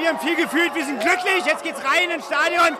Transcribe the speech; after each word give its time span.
wir 0.00 0.08
haben 0.08 0.18
viel 0.18 0.36
gefühlt. 0.36 0.74
Wir 0.74 0.84
sind 0.84 1.00
glücklich. 1.00 1.44
Jetzt 1.46 1.62
geht's 1.62 1.80
rein 1.84 2.10
ins 2.10 2.26
Stadion. 2.26 2.76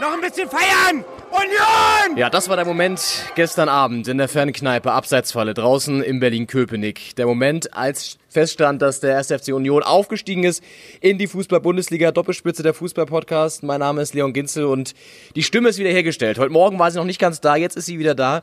Noch 0.00 0.12
ein 0.12 0.20
bisschen 0.20 0.48
feiern. 0.48 1.04
Union! 1.30 2.16
Ja, 2.16 2.30
das 2.30 2.48
war 2.48 2.56
der 2.56 2.64
Moment 2.64 3.00
gestern 3.34 3.68
Abend 3.68 4.06
in 4.06 4.18
der 4.18 4.28
Fernkneipe 4.28 4.92
Abseitsfalle 4.92 5.52
draußen 5.52 6.02
in 6.02 6.20
Berlin-Köpenick. 6.20 7.16
Der 7.16 7.26
Moment, 7.26 7.74
als 7.74 8.18
feststand, 8.28 8.82
dass 8.82 9.00
der 9.00 9.18
1. 9.18 9.28
FC 9.28 9.48
Union 9.48 9.82
aufgestiegen 9.82 10.44
ist 10.44 10.62
in 11.00 11.18
die 11.18 11.26
Fußball-Bundesliga. 11.26 12.12
Doppelspitze 12.12 12.62
der 12.62 12.74
Fußball-Podcast. 12.74 13.62
Mein 13.64 13.80
Name 13.80 14.02
ist 14.02 14.14
Leon 14.14 14.32
Ginzel 14.32 14.64
und 14.64 14.94
die 15.34 15.42
Stimme 15.42 15.68
ist 15.68 15.78
wieder 15.78 15.90
hergestellt. 15.90 16.38
Heute 16.38 16.52
Morgen 16.52 16.78
war 16.78 16.90
sie 16.90 16.98
noch 16.98 17.04
nicht 17.04 17.20
ganz 17.20 17.40
da, 17.40 17.56
jetzt 17.56 17.76
ist 17.76 17.86
sie 17.86 17.98
wieder 17.98 18.14
da. 18.14 18.42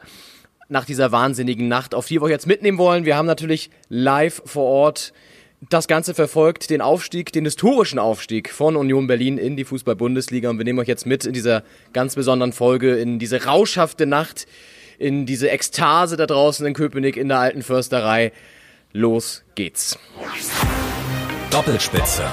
Nach 0.68 0.86
dieser 0.86 1.12
wahnsinnigen 1.12 1.68
Nacht, 1.68 1.96
auf 1.96 2.08
die 2.08 2.22
wir 2.22 2.24
euch 2.24 2.32
jetzt 2.32 2.48
mitnehmen 2.48 2.78
wollen. 2.78 3.06
Wir 3.06 3.18
haben 3.18 3.26
natürlich 3.26 3.70
live 3.90 4.42
vor 4.46 4.66
Ort 4.66 5.14
das 5.70 5.88
Ganze 5.88 6.14
verfolgt, 6.14 6.70
den 6.70 6.82
Aufstieg, 6.82 7.32
den 7.32 7.46
historischen 7.46 8.00
Aufstieg 8.00 8.52
von 8.52 8.76
Union 8.76 9.08
Berlin 9.08 9.38
in 9.38 9.56
die 9.56 9.64
Fußball-Bundesliga. 9.64 10.50
Und 10.50 10.58
wir 10.58 10.66
nehmen 10.66 10.80
euch 10.80 10.88
jetzt 10.88 11.06
mit 11.06 11.26
in 11.26 11.34
dieser 11.34 11.64
ganz 11.94 12.16
besonderen 12.16 12.52
Folge, 12.52 12.96
in 12.96 13.20
diese 13.20 13.46
rauschhafte 13.46 14.08
Nacht, 14.08 14.48
in 14.98 15.26
diese 15.26 15.50
Ekstase 15.52 16.18
da 16.18 16.26
draußen 16.26 16.66
in 16.66 16.74
Köpenick 16.74 17.16
in 17.16 17.28
der 17.28 17.40
alten 17.40 17.62
Försterei. 17.62 18.32
Los 18.92 19.44
geht's. 19.56 19.98
Doppelspitze. 21.52 22.24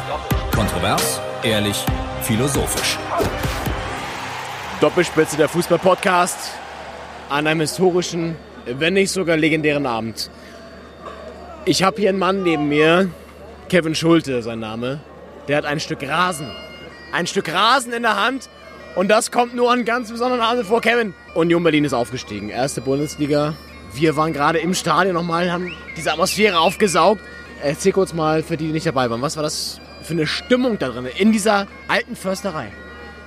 Kontrovers, 0.54 1.20
ehrlich, 1.42 1.76
philosophisch. 2.22 2.98
Doppelspitze 4.80 5.36
der 5.36 5.48
Fußball-Podcast 5.48 6.52
an 7.28 7.46
einem 7.46 7.60
historischen, 7.60 8.36
wenn 8.64 8.94
nicht 8.94 9.10
sogar 9.10 9.36
legendären 9.36 9.86
Abend. 9.86 10.30
Ich 11.68 11.82
habe 11.82 12.00
hier 12.00 12.08
einen 12.08 12.18
Mann 12.18 12.44
neben 12.44 12.66
mir, 12.70 13.10
Kevin 13.68 13.94
Schulte, 13.94 14.40
sein 14.40 14.58
Name. 14.58 15.00
Der 15.48 15.58
hat 15.58 15.66
ein 15.66 15.80
Stück 15.80 16.02
Rasen. 16.02 16.50
Ein 17.12 17.26
Stück 17.26 17.52
Rasen 17.52 17.92
in 17.92 18.04
der 18.04 18.16
Hand. 18.16 18.48
Und 18.94 19.08
das 19.08 19.30
kommt 19.30 19.54
nur 19.54 19.70
an 19.70 19.84
ganz 19.84 20.10
besonderen 20.10 20.40
Abend 20.40 20.64
vor. 20.64 20.80
Kevin, 20.80 21.12
Union 21.34 21.62
Berlin 21.62 21.84
ist 21.84 21.92
aufgestiegen. 21.92 22.48
Erste 22.48 22.80
Bundesliga. 22.80 23.52
Wir 23.92 24.16
waren 24.16 24.32
gerade 24.32 24.60
im 24.60 24.72
Stadion 24.72 25.12
nochmal, 25.12 25.52
haben 25.52 25.70
diese 25.94 26.10
Atmosphäre 26.10 26.58
aufgesaugt. 26.58 27.20
Erzähl 27.62 27.92
kurz 27.92 28.14
mal 28.14 28.42
für 28.42 28.56
die, 28.56 28.68
die 28.68 28.72
nicht 28.72 28.86
dabei 28.86 29.10
waren. 29.10 29.20
Was 29.20 29.36
war 29.36 29.42
das 29.42 29.78
für 30.02 30.14
eine 30.14 30.26
Stimmung 30.26 30.78
da 30.78 30.88
drin, 30.88 31.06
in 31.18 31.32
dieser 31.32 31.66
alten 31.86 32.16
Försterei? 32.16 32.72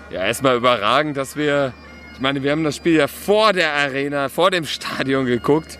Ja, 0.09 0.25
erstmal 0.25 0.57
überragend, 0.57 1.15
dass 1.15 1.35
wir, 1.35 1.73
ich 2.15 2.19
meine, 2.19 2.41
wir 2.41 2.53
haben 2.53 2.63
das 2.63 2.77
Spiel 2.77 2.95
ja 2.95 3.05
vor 3.05 3.53
der 3.53 3.71
Arena, 3.73 4.29
vor 4.29 4.49
dem 4.49 4.65
Stadion 4.65 5.27
geguckt 5.27 5.77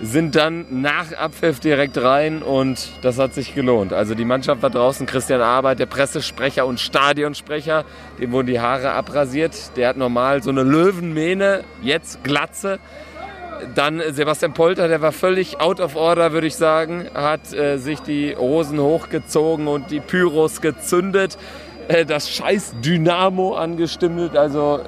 sind 0.00 0.36
dann 0.36 0.82
nach 0.82 1.12
Abpfiff 1.12 1.60
direkt 1.60 1.96
rein 1.98 2.42
und 2.42 2.90
das 3.02 3.18
hat 3.18 3.32
sich 3.32 3.54
gelohnt. 3.54 3.92
Also 3.92 4.14
die 4.14 4.24
Mannschaft 4.24 4.62
war 4.62 4.70
draußen, 4.70 5.06
Christian 5.06 5.40
Arbeit, 5.40 5.78
der 5.78 5.86
Pressesprecher 5.86 6.66
und 6.66 6.80
Stadionsprecher, 6.80 7.84
dem 8.20 8.32
wurden 8.32 8.46
die 8.46 8.60
Haare 8.60 8.92
abrasiert. 8.92 9.76
Der 9.76 9.88
hat 9.88 9.96
normal 9.96 10.42
so 10.42 10.50
eine 10.50 10.62
Löwenmähne, 10.62 11.64
jetzt 11.80 12.22
Glatze. 12.24 12.78
Dann 13.74 14.02
Sebastian 14.10 14.52
Polter, 14.52 14.86
der 14.86 15.00
war 15.00 15.12
völlig 15.12 15.60
out 15.60 15.80
of 15.80 15.96
order, 15.96 16.32
würde 16.32 16.46
ich 16.46 16.56
sagen, 16.56 17.06
hat 17.14 17.54
äh, 17.54 17.78
sich 17.78 18.00
die 18.00 18.36
Hosen 18.36 18.78
hochgezogen 18.78 19.66
und 19.66 19.90
die 19.90 20.00
Pyros 20.00 20.60
gezündet, 20.60 21.38
äh, 21.88 22.04
das 22.04 22.30
scheiß 22.30 22.74
Dynamo 22.84 23.54
angestimmt. 23.54 24.36
Also 24.36 24.80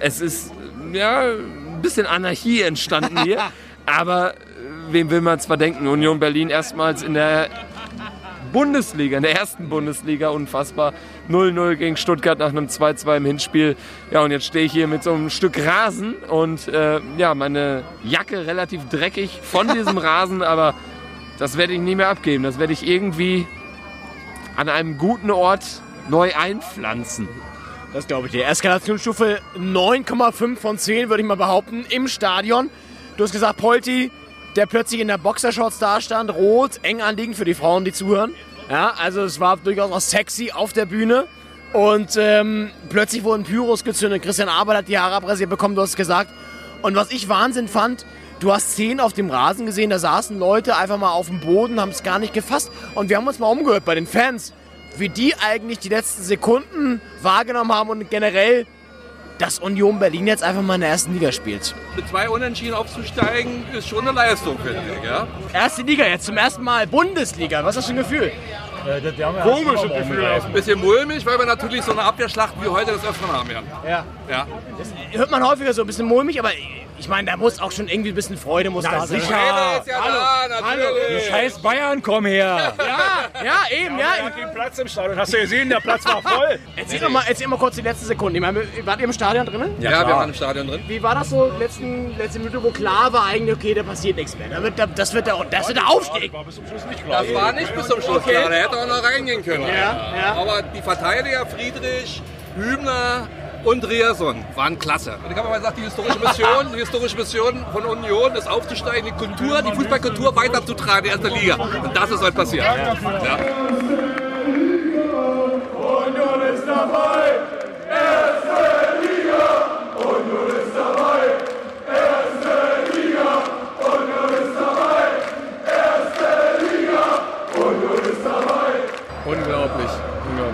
es 0.00 0.22
ist 0.22 0.52
ja 0.94 1.20
ein 1.20 1.82
bisschen 1.82 2.06
Anarchie 2.06 2.62
entstanden 2.62 3.22
hier. 3.24 3.38
Aber 3.86 4.34
äh, 4.34 4.36
wem 4.90 5.10
will 5.10 5.20
man 5.20 5.38
es 5.38 5.46
verdenken? 5.46 5.86
Union 5.86 6.18
Berlin 6.18 6.50
erstmals 6.50 7.02
in 7.02 7.14
der 7.14 7.48
Bundesliga, 8.52 9.16
in 9.16 9.22
der 9.22 9.38
ersten 9.38 9.68
Bundesliga, 9.68 10.28
unfassbar. 10.28 10.92
0-0 11.30 11.76
gegen 11.76 11.96
Stuttgart 11.96 12.38
nach 12.38 12.50
einem 12.50 12.66
2-2 12.66 13.16
im 13.16 13.24
Hinspiel. 13.24 13.76
Ja, 14.10 14.22
und 14.22 14.30
jetzt 14.30 14.44
stehe 14.44 14.66
ich 14.66 14.72
hier 14.72 14.86
mit 14.86 15.02
so 15.02 15.14
einem 15.14 15.30
Stück 15.30 15.58
Rasen 15.64 16.14
und 16.28 16.68
äh, 16.68 17.00
ja, 17.16 17.34
meine 17.34 17.82
Jacke 18.04 18.46
relativ 18.46 18.88
dreckig 18.88 19.40
von 19.42 19.68
diesem 19.74 19.98
Rasen, 19.98 20.42
aber 20.42 20.74
das 21.38 21.56
werde 21.56 21.72
ich 21.72 21.80
nie 21.80 21.94
mehr 21.94 22.08
abgeben. 22.08 22.44
Das 22.44 22.58
werde 22.58 22.72
ich 22.72 22.86
irgendwie 22.86 23.46
an 24.56 24.68
einem 24.68 24.98
guten 24.98 25.30
Ort 25.30 25.64
neu 26.08 26.32
einpflanzen. 26.34 27.28
Das 27.92 28.06
glaube 28.06 28.26
ich 28.26 28.32
dir. 28.32 28.46
Eskalationsstufe 28.46 29.40
9,5 29.56 30.56
von 30.56 30.78
10, 30.78 31.08
würde 31.08 31.22
ich 31.22 31.28
mal 31.28 31.36
behaupten, 31.36 31.84
im 31.88 32.08
Stadion. 32.08 32.70
Du 33.16 33.24
hast 33.24 33.32
gesagt, 33.32 33.58
Polti, 33.58 34.10
der 34.56 34.66
plötzlich 34.66 35.00
in 35.00 35.08
der 35.08 35.18
Boxershorts 35.18 35.78
dastand, 35.78 36.30
rot, 36.34 36.80
eng 36.82 37.02
anliegend 37.02 37.36
für 37.36 37.44
die 37.44 37.54
Frauen, 37.54 37.84
die 37.84 37.92
zuhören. 37.92 38.34
Ja, 38.70 38.94
also 38.98 39.22
es 39.22 39.38
war 39.38 39.58
durchaus 39.58 39.92
auch 39.92 40.00
sexy 40.00 40.50
auf 40.52 40.72
der 40.72 40.86
Bühne. 40.86 41.26
Und 41.72 42.16
ähm, 42.18 42.70
plötzlich 42.90 43.24
wurden 43.24 43.44
Pyros 43.44 43.84
gezündet. 43.84 44.22
Christian 44.22 44.48
Arbeit 44.48 44.78
hat 44.78 44.88
die 44.88 44.98
Haare 44.98 45.14
abrasiert 45.14 45.50
bekommen, 45.50 45.74
du 45.74 45.82
hast 45.82 45.96
gesagt. 45.96 46.30
Und 46.82 46.96
was 46.96 47.10
ich 47.10 47.28
Wahnsinn 47.28 47.68
fand, 47.68 48.04
du 48.40 48.52
hast 48.52 48.72
Szenen 48.72 49.00
auf 49.00 49.12
dem 49.12 49.30
Rasen 49.30 49.66
gesehen, 49.66 49.90
da 49.90 49.98
saßen 49.98 50.38
Leute 50.38 50.76
einfach 50.76 50.98
mal 50.98 51.12
auf 51.12 51.28
dem 51.28 51.40
Boden, 51.40 51.80
haben 51.80 51.90
es 51.90 52.02
gar 52.02 52.18
nicht 52.18 52.34
gefasst. 52.34 52.70
Und 52.94 53.08
wir 53.08 53.16
haben 53.16 53.26
uns 53.26 53.38
mal 53.38 53.48
umgehört 53.48 53.84
bei 53.84 53.94
den 53.94 54.06
Fans, 54.06 54.52
wie 54.96 55.08
die 55.08 55.34
eigentlich 55.36 55.78
die 55.78 55.88
letzten 55.88 56.22
Sekunden 56.22 57.00
wahrgenommen 57.22 57.72
haben 57.72 57.90
und 57.90 58.10
generell 58.10 58.66
dass 59.42 59.58
Union 59.58 59.98
Berlin 59.98 60.28
jetzt 60.28 60.44
einfach 60.44 60.62
mal 60.62 60.76
in 60.76 60.82
der 60.82 60.90
ersten 60.90 61.12
Liga 61.12 61.32
spielt. 61.32 61.74
Mit 61.96 62.08
zwei 62.08 62.28
Unentschieden 62.28 62.74
aufzusteigen, 62.74 63.64
ist 63.76 63.88
schon 63.88 64.06
eine 64.06 64.12
Leistung, 64.12 64.56
finde 64.58 64.80
ich. 64.96 65.04
Ja? 65.04 65.26
Erste 65.52 65.82
Liga 65.82 66.04
jetzt 66.04 66.26
zum 66.26 66.36
ersten 66.36 66.62
Mal 66.62 66.86
Bundesliga. 66.86 67.64
Was 67.64 67.76
ist 67.76 67.76
das 67.76 67.86
für 67.86 67.92
ein 67.92 67.96
Gefühl? 67.96 68.32
Komisches 69.42 69.92
Gefühl. 69.92 70.24
Ein 70.24 70.52
bisschen 70.52 70.78
mulmig, 70.78 71.26
weil 71.26 71.38
wir 71.38 71.46
natürlich 71.46 71.82
so 71.82 71.90
eine 71.90 72.02
Abwehrschlacht 72.02 72.54
wie 72.62 72.68
heute 72.68 72.92
das 72.92 73.04
öfteren 73.04 73.32
haben 73.32 73.48
werden. 73.48 73.66
Ja. 73.86 74.04
Ja. 74.30 74.46
Das 74.78 74.88
hört 75.18 75.30
man 75.30 75.46
häufiger 75.46 75.72
so 75.72 75.82
ein 75.82 75.86
bisschen 75.86 76.06
mulmig, 76.06 76.38
aber 76.38 76.50
ich 76.98 77.08
meine, 77.08 77.28
da 77.32 77.36
muss 77.36 77.58
auch 77.60 77.72
schon 77.72 77.88
irgendwie 77.88 78.10
ein 78.10 78.14
bisschen 78.14 78.36
Freude 78.36 78.70
muss 78.70 78.84
Na, 78.84 78.92
da 78.92 79.06
sein. 79.06 79.20
sicher. 79.20 79.34
Ist 79.80 79.86
ja 79.88 80.00
Hallo. 80.04 80.14
da. 80.48 80.64
Hallo. 80.70 80.84
Die 81.10 81.28
scheiß 81.28 81.58
Bayern, 81.60 82.00
komm 82.00 82.26
her! 82.26 82.74
Ja, 82.78 83.44
ja, 83.44 83.54
eben, 83.84 83.98
ja. 83.98 84.06
Hat 84.24 84.38
den 84.38 84.52
Platz 84.54 84.78
im 84.78 84.86
Stadion. 84.86 85.18
Hast 85.18 85.32
du 85.32 85.38
gesehen, 85.38 85.68
der 85.68 85.80
Platz 85.80 86.04
war 86.04 86.22
voll. 86.22 86.60
Erzähl 86.76 87.00
doch 87.00 87.08
mal, 87.08 87.24
erzähl 87.26 87.48
mal 87.48 87.58
kurz 87.58 87.74
die 87.74 87.80
letzten 87.82 88.06
Sekunden. 88.06 88.36
Ich 88.36 88.40
meine, 88.40 88.62
wart 88.84 89.00
ihr 89.00 89.04
im 89.06 89.12
Stadion 89.12 89.46
drin? 89.46 89.74
Ja, 89.80 90.06
wir 90.06 90.14
waren 90.14 90.28
im 90.28 90.34
Stadion 90.34 90.68
drin. 90.68 90.80
Wie 90.86 91.02
war 91.02 91.16
das 91.16 91.30
so, 91.30 91.50
letzten, 91.58 92.16
letzte 92.16 92.38
Minute, 92.38 92.62
wo 92.62 92.70
klar 92.70 93.12
war 93.12 93.26
eigentlich, 93.26 93.56
okay, 93.56 93.74
da 93.74 93.82
passiert 93.82 94.16
nichts 94.16 94.38
mehr. 94.38 94.48
Da 94.48 94.62
wird, 94.62 94.78
der- 94.78 94.86
das 94.86 95.12
wird 95.12 95.26
der, 95.26 95.44
das 95.50 95.66
wird 95.66 95.78
der 95.78 95.88
Aufstieg. 95.90 96.32
War 96.32 96.44
bis 96.44 96.54
zum 96.54 96.66
Schluss 96.68 96.84
nicht 96.86 97.04
klar. 97.04 97.24
Das 97.24 97.34
war 97.34 97.52
nicht 97.52 97.74
bis 97.74 97.86
zum 97.88 98.00
Schluss 98.00 98.18
Okay. 98.18 98.30
klar. 98.32 98.48
Der 98.48 98.62
hätte 98.62 98.76
auch 98.78 98.86
noch 98.86 99.02
reingehen 99.02 99.44
können. 99.44 99.66
Ja, 99.66 100.14
ja. 100.16 100.34
Aber 100.38 100.62
die 100.62 100.82
Verteidiger 100.82 101.46
Friedrich, 101.46 102.22
Hübner 102.56 103.26
und 103.64 103.88
Riason 103.88 104.44
waren 104.54 104.78
klasse. 104.78 105.18
Und 105.24 105.30
ich 105.30 105.36
habe 105.36 105.48
mal 105.48 105.58
gesagt, 105.58 105.78
die 105.78 105.82
historische 105.82 106.18
Mission, 106.18 106.72
die 106.72 106.78
historische 106.78 107.16
Mission 107.16 107.64
von 107.72 107.84
Union 107.84 108.34
ist 108.34 108.48
aufzusteigen, 108.48 109.06
die 109.06 109.12
Kultur, 109.12 109.62
die 109.62 109.72
Fußballkultur 109.72 110.34
weiterzutragen 110.34 111.10
in 111.10 111.20
die 111.20 111.28
erste 111.28 111.28
Liga. 111.28 111.54
Und 111.82 111.96
das 111.96 112.10
ist 112.10 112.22
heute 112.22 112.32
passiert. 112.32 112.64
Ja. 112.64 112.92
Union 115.74 116.42
ist 116.54 116.66
dabei, 116.66 117.21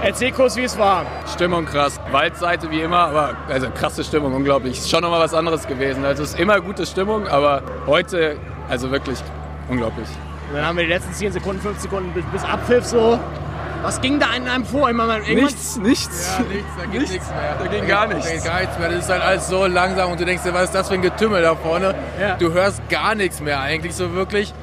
Erzähl 0.08 0.32
kurz, 0.32 0.56
wie 0.56 0.62
es 0.62 0.78
war. 0.78 1.04
Stimmung 1.30 1.66
krass. 1.66 2.00
Waldseite 2.10 2.70
wie 2.70 2.80
immer, 2.80 2.96
aber 2.96 3.36
also 3.46 3.68
krasse 3.68 4.02
Stimmung, 4.02 4.32
unglaublich. 4.32 4.78
Ist 4.78 4.88
schon 4.88 5.02
nochmal 5.02 5.20
was 5.20 5.34
anderes 5.34 5.66
gewesen. 5.66 6.02
Also 6.02 6.22
es 6.22 6.30
ist 6.30 6.40
immer 6.40 6.62
gute 6.62 6.86
Stimmung, 6.86 7.28
aber 7.28 7.60
heute, 7.86 8.38
also 8.70 8.90
wirklich 8.90 9.18
unglaublich. 9.68 10.08
Und 10.48 10.56
dann 10.56 10.64
haben 10.64 10.78
wir 10.78 10.84
die 10.84 10.92
letzten 10.92 11.12
10 11.12 11.32
Sekunden, 11.32 11.60
5 11.60 11.78
Sekunden 11.78 12.10
bis, 12.14 12.24
bis 12.32 12.42
Abpfiff 12.42 12.86
so. 12.86 13.20
Was 13.82 14.00
ging 14.00 14.18
da 14.18 14.32
in 14.34 14.48
einem 14.48 14.64
vor? 14.64 14.90
Meine, 14.94 15.22
Nichts, 15.24 15.76
nichts. 15.76 16.38
Ja, 16.38 16.44
nichts, 16.54 16.70
da 16.78 16.86
geht 16.86 17.00
nichts 17.02 17.28
mehr. 17.28 17.56
Da 17.58 17.66
ging 17.66 17.86
gar 17.86 18.06
nichts. 18.06 18.26
Da 18.26 18.32
geht 18.32 18.44
gar 18.44 18.60
nichts 18.60 18.78
mehr. 18.78 18.88
Das 18.88 18.98
ist 19.00 19.10
halt 19.10 19.22
alles 19.22 19.48
so 19.48 19.66
langsam 19.66 20.10
und 20.10 20.18
du 20.18 20.24
denkst 20.24 20.42
dir, 20.42 20.54
was 20.54 20.64
ist 20.64 20.74
das 20.74 20.88
für 20.88 20.94
ein 20.94 21.02
Getümmel 21.02 21.42
da 21.42 21.54
vorne? 21.54 21.94
Ja. 22.18 22.36
Du 22.36 22.50
hörst 22.50 22.80
gar 22.88 23.14
nichts 23.14 23.42
mehr 23.42 23.60
eigentlich 23.60 23.94
so 23.94 24.14
wirklich. 24.14 24.54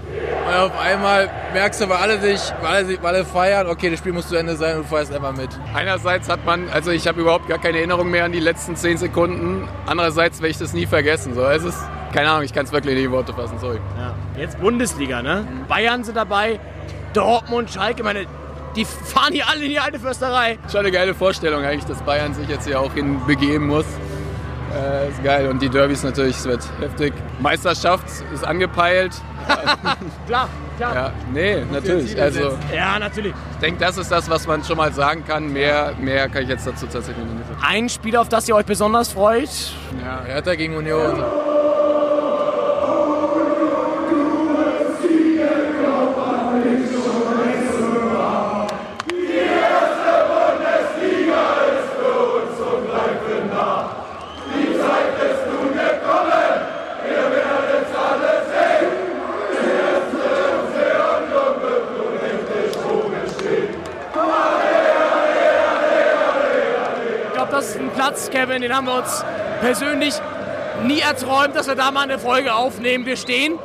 Und 0.47 0.53
auf 0.53 0.79
einmal 0.79 1.29
merkst 1.53 1.81
du, 1.81 1.89
weil 1.89 1.97
alle 1.97 2.19
sich, 2.19 2.39
weil 2.61 2.75
alle, 2.75 2.85
sich- 2.85 3.01
weil 3.01 3.15
alle 3.15 3.25
feiern, 3.25 3.67
okay, 3.67 3.89
das 3.89 3.99
Spiel 3.99 4.13
muss 4.13 4.27
zu 4.27 4.35
Ende 4.35 4.55
sein 4.55 4.77
und 4.77 4.83
du 4.83 4.95
fährst 4.95 5.11
einfach 5.13 5.35
mit. 5.35 5.49
Einerseits 5.73 6.29
hat 6.29 6.45
man, 6.45 6.69
also 6.69 6.91
ich 6.91 7.07
habe 7.07 7.19
überhaupt 7.21 7.47
gar 7.49 7.57
keine 7.57 7.77
Erinnerung 7.79 8.11
mehr 8.11 8.25
an 8.25 8.31
die 8.31 8.39
letzten 8.39 8.75
10 8.75 8.97
Sekunden. 8.97 9.67
Andererseits 9.87 10.39
werde 10.41 10.51
ich 10.51 10.57
das 10.59 10.73
nie 10.73 10.85
vergessen. 10.85 11.33
So, 11.33 11.43
es 11.45 11.63
ist, 11.63 11.79
keine 12.13 12.29
Ahnung, 12.29 12.43
ich 12.43 12.53
kann 12.53 12.65
es 12.65 12.71
wirklich 12.71 12.93
nicht 12.93 13.03
in 13.05 13.09
die 13.09 13.15
Worte 13.15 13.33
fassen, 13.33 13.57
sorry. 13.59 13.79
Ja. 13.97 14.13
Jetzt 14.39 14.59
Bundesliga, 14.59 15.21
ne? 15.23 15.47
Bayern 15.67 16.03
sind 16.03 16.15
dabei, 16.15 16.59
Dortmund, 17.13 17.71
Schalke, 17.71 17.99
ich 18.01 18.03
meine, 18.03 18.25
die 18.75 18.85
fahren 18.85 19.31
hier 19.33 19.47
alle 19.49 19.63
in 19.63 19.69
die 19.69 19.79
alte 19.79 19.99
Försterei. 19.99 20.59
Schon 20.69 20.81
eine 20.81 20.91
geile 20.91 21.13
Vorstellung 21.15 21.63
eigentlich, 21.63 21.85
dass 21.85 22.01
Bayern 22.01 22.33
sich 22.33 22.47
jetzt 22.49 22.67
hier 22.67 22.79
auch 22.79 22.93
hin 22.93 23.19
begeben 23.25 23.67
muss. 23.67 23.85
Äh, 24.75 25.09
ist 25.09 25.23
geil. 25.23 25.47
Und 25.47 25.61
die 25.61 25.69
Derbys 25.69 26.03
natürlich, 26.03 26.35
es 26.37 26.45
wird 26.45 26.67
heftig. 26.79 27.13
Meisterschaft 27.39 28.05
ist 28.33 28.45
angepeilt. 28.45 29.13
Klar, 30.27 30.49
klar. 30.77 30.95
Ja, 30.95 31.11
nee, 31.31 31.63
natürlich. 31.71 32.19
Also, 32.19 32.57
Ja, 32.75 32.97
natürlich. 32.97 33.33
ich 33.53 33.57
denke, 33.59 33.79
das 33.79 33.97
ist 33.97 34.11
das, 34.11 34.27
was 34.29 34.47
man 34.47 34.63
schon 34.63 34.77
mal 34.77 34.91
sagen 34.91 35.23
kann. 35.25 35.53
Mehr, 35.53 35.93
mehr 35.99 36.27
kann 36.29 36.43
ich 36.43 36.49
jetzt 36.49 36.65
dazu 36.65 36.87
tatsächlich 36.87 37.23
nicht 37.25 37.47
sagen. 37.47 37.59
Ein 37.63 37.87
Spiel, 37.89 38.17
auf 38.17 38.27
das 38.27 38.47
ihr 38.47 38.55
euch 38.55 38.65
besonders 38.65 39.09
freut? 39.13 39.49
Ja, 40.03 40.23
Hertha 40.25 40.55
gegen 40.55 40.75
Union. 40.75 41.15
Ich 41.17 41.44
Platz, 68.05 68.29
Kevin, 68.29 68.61
den 68.61 68.71
haben 68.71 68.85
wir 68.85 68.99
uns 68.99 69.25
persönlich 69.61 70.13
nie 70.83 70.99
erträumt, 70.99 71.55
dass 71.55 71.67
wir 71.67 71.73
da 71.73 71.89
mal 71.89 72.01
eine 72.01 72.19
Folge 72.19 72.53
aufnehmen. 72.53 73.07
Wir 73.07 73.17
stehen 73.17 73.57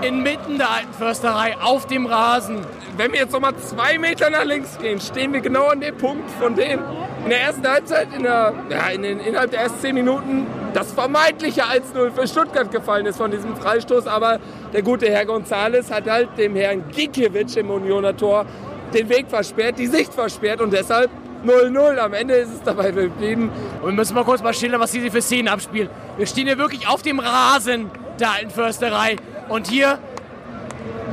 inmitten 0.00 0.58
der 0.58 0.70
alten 0.70 0.92
Försterei 0.92 1.56
auf 1.60 1.88
dem 1.88 2.06
Rasen. 2.06 2.60
Wenn 2.96 3.10
wir 3.12 3.18
jetzt 3.18 3.32
noch 3.32 3.40
mal 3.40 3.56
zwei 3.56 3.98
Meter 3.98 4.30
nach 4.30 4.44
links 4.44 4.78
gehen, 4.78 5.00
stehen 5.00 5.32
wir 5.32 5.40
genau 5.40 5.66
an 5.66 5.80
dem 5.80 5.96
Punkt, 5.96 6.30
von 6.38 6.54
dem 6.54 6.78
in 7.24 7.30
der 7.30 7.40
ersten 7.40 7.66
Halbzeit, 7.66 8.14
in 8.16 8.22
der, 8.22 8.54
ja, 8.70 8.86
in 8.90 9.02
den, 9.02 9.18
innerhalb 9.18 9.50
der 9.50 9.62
ersten 9.62 9.80
10 9.80 9.94
Minuten, 9.96 10.46
das 10.72 10.92
vermeintliche 10.92 11.64
1-0 11.64 12.12
für 12.12 12.28
Stuttgart 12.28 12.70
gefallen 12.70 13.06
ist 13.06 13.16
von 13.16 13.32
diesem 13.32 13.56
Freistoß. 13.56 14.06
Aber 14.06 14.38
der 14.72 14.82
gute 14.82 15.10
Herr 15.10 15.24
González 15.24 15.90
hat 15.90 16.08
halt 16.08 16.28
dem 16.38 16.54
Herrn 16.54 16.84
Gikiewicz 16.92 17.56
im 17.56 17.70
Unioner 17.70 18.16
Tor 18.16 18.46
den 18.94 19.08
Weg 19.08 19.26
versperrt, 19.28 19.80
die 19.80 19.88
Sicht 19.88 20.14
versperrt 20.14 20.60
und 20.60 20.72
deshalb 20.72 21.10
0-0. 21.44 21.98
Am 21.98 22.14
Ende 22.14 22.34
ist 22.34 22.52
es 22.52 22.62
dabei 22.62 22.90
geblieben. 22.90 23.50
Und 23.80 23.90
wir 23.90 23.92
müssen 23.92 24.14
mal 24.14 24.24
kurz 24.24 24.42
mal 24.42 24.54
schildern, 24.54 24.80
was 24.80 24.92
hier 24.92 25.10
für 25.10 25.22
Szenen 25.22 25.48
abspielen. 25.48 25.88
Wir 26.16 26.26
stehen 26.26 26.46
hier 26.46 26.58
wirklich 26.58 26.88
auf 26.88 27.02
dem 27.02 27.18
Rasen 27.18 27.90
der 28.18 28.32
alten 28.32 28.50
Försterei. 28.50 29.16
Und 29.48 29.68
hier 29.68 29.98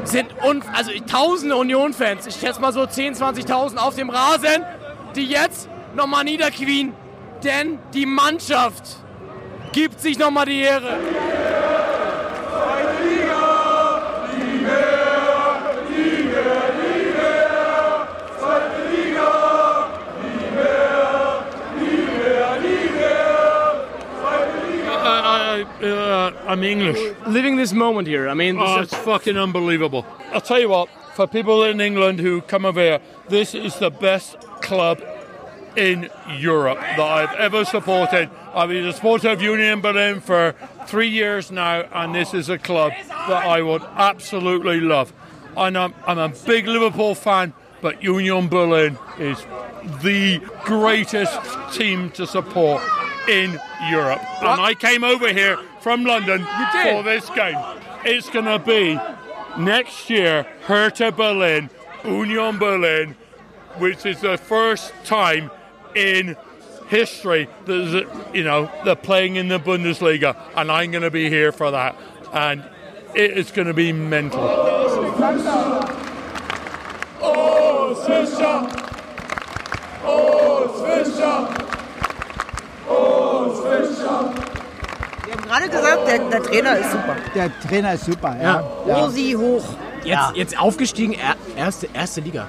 sind 0.03 0.27
un 0.43 0.63
also 0.75 0.91
tausende 1.09 1.55
Union-Fans, 1.55 2.27
ich 2.27 2.35
schätze 2.35 2.61
mal 2.61 2.73
so 2.73 2.81
10.000, 2.81 3.45
20.000 3.45 3.77
auf 3.77 3.95
dem 3.95 4.09
Rasen, 4.09 4.63
die 5.15 5.25
jetzt 5.25 5.69
nochmal 5.95 6.23
niederknien. 6.23 6.93
Denn 7.43 7.79
die 7.93 8.05
Mannschaft 8.05 8.97
gibt 9.71 9.99
sich 9.99 10.17
nochmal 10.17 10.45
die 10.45 10.59
Ehre. 10.61 10.97
Uh, 25.89 26.31
I'm 26.47 26.63
English. 26.63 27.00
Living 27.27 27.56
this 27.57 27.74
moment 27.74 28.07
here, 28.07 28.30
I 28.30 28.33
mean, 28.33 28.56
this 28.57 28.65
Oh, 28.68 28.80
is- 28.81 28.91
it's 28.94 29.01
fucking 29.03 29.38
unbelievable. 29.38 30.06
I'll 30.33 30.41
tell 30.41 30.59
you 30.59 30.69
what, 30.69 30.89
for 31.15 31.27
people 31.27 31.63
in 31.63 31.81
England 31.81 32.19
who 32.19 32.41
come 32.41 32.65
over 32.65 32.80
here, 32.81 33.00
this 33.27 33.53
is 33.56 33.75
the 33.75 33.89
best 33.89 34.38
club 34.62 35.01
in 35.75 36.09
Europe 36.38 36.80
that 36.80 37.00
I've 37.00 37.36
ever 37.39 37.63
supported. 37.65 38.30
I've 38.53 38.69
been 38.69 38.86
a 38.86 38.94
supporter 38.94 39.30
of 39.30 39.41
Union 39.41 39.81
Berlin 39.81 40.19
for 40.21 40.56
three 40.88 41.07
years 41.09 41.51
now, 41.51 41.81
and 41.94 42.13
this 42.15 42.33
is 42.33 42.50
a 42.50 42.57
club 42.57 42.91
that 43.07 43.45
I 43.45 43.62
would 43.62 43.83
absolutely 43.95 44.80
love. 44.81 45.13
And 45.56 45.77
I'm, 45.77 45.94
I'm 46.07 46.18
a 46.18 46.30
big 46.30 46.68
Liverpool 46.68 47.15
fan, 47.15 47.53
but 47.81 48.01
Union 48.03 48.47
Berlin 48.47 48.97
is 49.19 49.38
the 50.01 50.39
greatest 50.63 51.38
team 51.74 52.09
to 52.12 52.25
support 52.25 52.81
in 53.27 53.59
Europe. 53.89 54.21
And 54.41 54.59
I 54.62 54.74
came 54.74 55.03
over 55.03 55.31
here 55.31 55.57
from 55.81 56.03
London 56.03 56.45
for 56.83 57.03
this 57.03 57.29
game. 57.29 57.57
It's 58.05 58.29
going 58.29 58.45
to 58.45 58.59
be 58.59 58.99
next 59.57 60.09
year 60.09 60.45
Hertha 60.63 61.11
Berlin, 61.11 61.69
Union 62.03 62.57
Berlin, 62.57 63.15
which 63.77 64.05
is 64.05 64.21
the 64.21 64.37
first 64.37 64.93
time 65.03 65.51
in 65.95 66.35
history 66.87 67.47
that 67.65 68.29
you 68.33 68.43
know 68.43 68.71
they're 68.83 68.95
playing 68.95 69.35
in 69.35 69.47
the 69.47 69.59
Bundesliga, 69.59 70.35
and 70.55 70.71
I'm 70.71 70.91
going 70.91 71.03
to 71.03 71.11
be 71.11 71.29
here 71.29 71.51
for 71.51 71.71
that, 71.71 71.95
and 72.33 72.63
it 73.15 73.37
is 73.37 73.51
going 73.51 73.67
to 73.67 73.73
be 73.73 73.91
mental. 73.91 74.39
Oh, 77.21 77.95
Swisher! 78.05 78.65
Oh, 80.03 80.73
Swisher! 80.81 81.69
Gerade 85.50 85.69
gesagt, 85.69 86.07
der, 86.07 86.19
der 86.30 86.44
Trainer 86.44 86.78
ist 86.78 86.92
super. 86.92 87.16
Der 87.36 87.60
Trainer 87.68 87.94
ist 87.94 88.06
super, 88.06 88.36
ja. 88.42 88.60
Rosi 88.88 89.36
hoch. 89.38 89.63
jetzt, 90.04 90.36
jetzt 90.36 90.60
aufgestiegen, 90.60 91.13
er, 91.13 91.36
erste, 91.62 91.90
erste 91.94 92.22
Liga. 92.22 92.48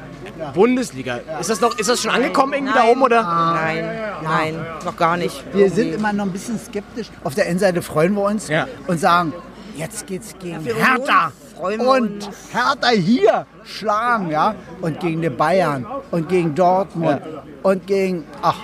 Bundesliga. 0.54 1.20
Ist 1.38 1.50
das 1.50 1.60
noch, 1.60 1.78
ist 1.78 1.88
das 1.90 2.00
schon 2.00 2.10
angekommen 2.10 2.54
irgendwie 2.54 2.72
da 2.74 2.84
oben 2.84 3.02
oder? 3.02 3.22
Nein, 3.22 3.90
nein, 4.22 4.66
noch 4.84 4.96
gar 4.96 5.16
nicht. 5.18 5.44
Wir 5.52 5.70
sind 5.70 5.92
immer 5.94 6.12
noch 6.14 6.24
ein 6.24 6.32
bisschen 6.32 6.58
skeptisch. 6.58 7.08
Auf 7.24 7.34
der 7.34 7.46
einen 7.46 7.58
Seite 7.58 7.82
freuen 7.82 8.14
wir 8.14 8.22
uns 8.22 8.48
Ja. 8.48 8.66
und 8.86 8.98
sagen, 8.98 9.34
jetzt 9.76 10.06
geht's 10.06 10.34
gegen 10.38 10.60
Hertha. 10.64 11.32
Und. 11.60 12.30
Hertha 12.52 12.88
hier 12.88 13.44
schlagen, 13.64 14.30
ja. 14.30 14.54
Und 14.80 14.98
gegen 15.00 15.20
die 15.20 15.28
Bayern 15.28 15.84
und 16.10 16.28
gegen 16.30 16.54
Dortmund 16.54 17.20
und 17.62 17.86
gegen, 17.86 18.24
ach, 18.40 18.56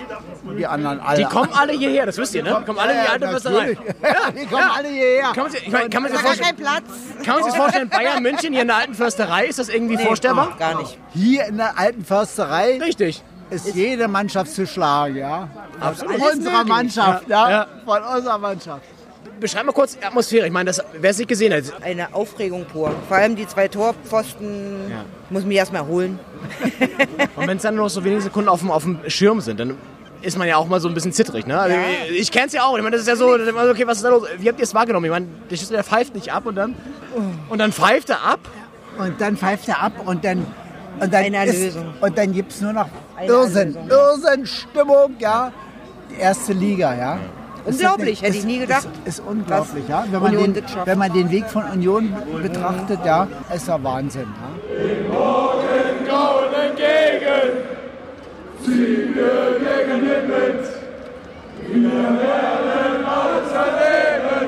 die 0.55 0.67
anderen 0.67 0.99
alle. 0.99 1.17
Die 1.17 1.23
kommen 1.25 1.49
alle 1.53 1.73
hierher, 1.73 2.05
das 2.05 2.17
wisst 2.17 2.35
ihr, 2.35 2.43
ne? 2.43 2.57
Die 2.59 2.65
kommen 2.65 2.79
alle 2.79 2.93
in 2.93 3.01
die 3.01 3.07
alte 3.07 3.27
Försterei. 3.29 3.53
natürlich. 3.53 3.79
die 4.41 4.45
kommen 4.45 4.69
alle 4.75 4.87
hierher. 4.89 5.31
Kann 5.33 5.43
man 5.43 5.51
sich, 5.51 5.67
ich 5.67 5.71
meine, 5.71 5.89
kann 5.89 6.03
man 6.03 6.11
sich 6.11 6.21
vorstellen? 6.21 6.47
kein 6.47 6.55
Platz. 6.55 6.83
Kann 7.25 7.35
man 7.35 7.43
sich 7.43 7.53
das 7.53 7.55
vorstellen, 7.55 7.89
Bayern 7.89 8.23
München 8.23 8.53
hier 8.53 8.61
in 8.61 8.67
der 8.67 8.77
alten 8.77 8.93
Försterei? 8.93 9.45
Ist 9.45 9.59
das 9.59 9.69
irgendwie 9.69 9.97
vorstellbar? 9.97 10.55
Gar 10.57 10.81
nicht. 10.81 10.97
Hier 11.13 11.45
in 11.45 11.57
der 11.57 11.77
alten 11.77 12.05
Försterei 12.05 12.79
Richtig. 12.81 13.23
ist 13.49 13.75
jede 13.75 14.07
Mannschaft 14.07 14.51
zu 14.51 14.65
schlagen, 14.67 15.17
ja. 15.17 15.49
Absolut. 15.79 16.17
Von 16.17 16.31
unserer 16.31 16.63
Mannschaft, 16.63 17.27
ja. 17.27 17.49
Ja. 17.49 17.67
Von 17.85 18.03
unserer 18.03 18.37
Mannschaft. 18.37 18.83
Beschreib 19.39 19.65
mal 19.65 19.71
kurz 19.71 19.95
die 19.97 20.03
Atmosphäre. 20.03 20.47
Ich 20.47 20.53
meine, 20.53 20.67
das, 20.67 20.83
wer 20.99 21.11
es 21.11 21.17
nicht 21.17 21.27
gesehen 21.27 21.53
hat. 21.53 21.63
Eine 21.83 22.13
Aufregung 22.13 22.65
pur. 22.65 22.91
Vor 23.07 23.17
allem 23.17 23.35
die 23.35 23.47
zwei 23.47 23.67
Torpfosten 23.67 24.91
muss 25.29 25.43
mich 25.43 25.57
erstmal 25.57 25.85
holen. 25.85 26.19
Und 27.35 27.47
wenn 27.47 27.57
es 27.57 27.63
dann 27.63 27.75
nur 27.75 27.85
noch 27.85 27.89
so 27.89 28.03
wenige 28.03 28.21
Sekunden 28.21 28.49
auf 28.49 28.61
dem, 28.61 28.71
auf 28.71 28.83
dem 28.83 28.99
Schirm 29.07 29.41
sind, 29.41 29.59
dann 29.59 29.77
ist 30.21 30.37
man 30.37 30.47
ja 30.47 30.57
auch 30.57 30.67
mal 30.67 30.79
so 30.79 30.87
ein 30.87 30.93
bisschen 30.93 31.13
zittrig. 31.13 31.45
Ne? 31.47 31.59
Also, 31.59 31.75
Ja. 31.75 31.81
Ich 32.11 32.31
kenn's 32.31 32.53
ja 32.53 32.63
auch. 32.63 32.75
Ich 32.77 32.83
meine, 32.83 32.95
das 32.95 33.01
ist 33.01 33.07
ja 33.07 33.15
so, 33.15 33.33
okay, 33.33 33.85
was 33.85 33.97
ist 33.97 34.03
da 34.03 34.09
los? 34.09 34.27
Wie 34.37 34.47
habt 34.47 34.59
ihr 34.59 34.63
es 34.63 34.73
wahrgenommen? 34.73 35.05
Ich 35.05 35.11
meine, 35.11 35.27
der 35.49 35.55
Schüssel, 35.55 35.73
der 35.73 35.83
pfeift 35.83 36.15
nicht 36.15 36.31
ab 36.31 36.45
und 36.45 36.55
dann, 36.55 36.75
und 37.49 37.59
dann 37.59 37.71
pfeift 37.71 38.09
er 38.09 38.23
ab. 38.23 38.39
Und 38.97 39.21
dann 39.21 39.37
pfeift 39.37 39.67
er 39.67 39.81
ab 39.81 39.93
und 40.05 40.25
dann. 40.25 40.45
Und 40.99 41.13
dann, 41.13 41.23
Eine 41.25 41.45
ist, 41.45 41.55
Erlösung. 41.59 41.93
und 42.01 42.17
dann 42.17 42.31
gibt 42.33 42.51
es 42.51 42.61
nur 42.61 42.73
noch 42.73 42.87
Eine 43.15 43.27
Irrsinn. 43.27 43.77
Irrsinn-Stimmung, 43.87 45.15
ja. 45.19 45.51
Die 46.09 46.19
erste 46.19 46.53
Liga, 46.53 46.95
ja. 46.95 47.19
Unglaublich, 47.65 48.21
hätte 48.21 48.37
ich 48.37 48.45
nie 48.45 48.59
gedacht. 48.59 48.87
Ist, 49.05 49.19
ist 49.19 49.27
unglaublich, 49.27 49.87
ja. 49.87 50.05
Wenn 50.09 50.21
man, 50.21 50.35
Union 50.35 50.53
den, 50.53 50.63
wenn 50.85 50.97
man 50.97 51.13
den 51.13 51.29
Weg 51.29 51.45
von 51.49 51.63
Union 51.65 52.15
betrachtet, 52.41 52.99
ja, 53.05 53.27
ist 53.53 53.67
ja 53.67 53.83
Wahnsinn. 53.83 54.27
Ja. 56.07 56.46
Werden 62.15 63.05
alles 63.05 63.51
erleben, 63.51 64.47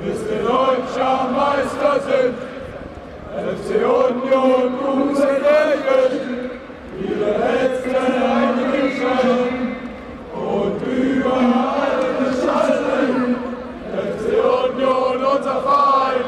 bis 0.00 0.18
wir 0.28 0.42
deutscher 0.42 1.16
Meister 1.34 1.94
sind. 2.08 2.34
FC 3.36 3.68
Union, 3.84 4.62
gute 4.78 5.28
Wege, 5.28 5.98
ihre 7.00 7.30
letzten 7.38 7.96
Einrichtungen 8.22 9.76
und 10.32 10.78
überall 10.86 12.02
geschalten. 12.20 13.36
FC 13.92 14.24
Union, 14.64 15.16
unser 15.24 15.58
Verein. 15.60 16.24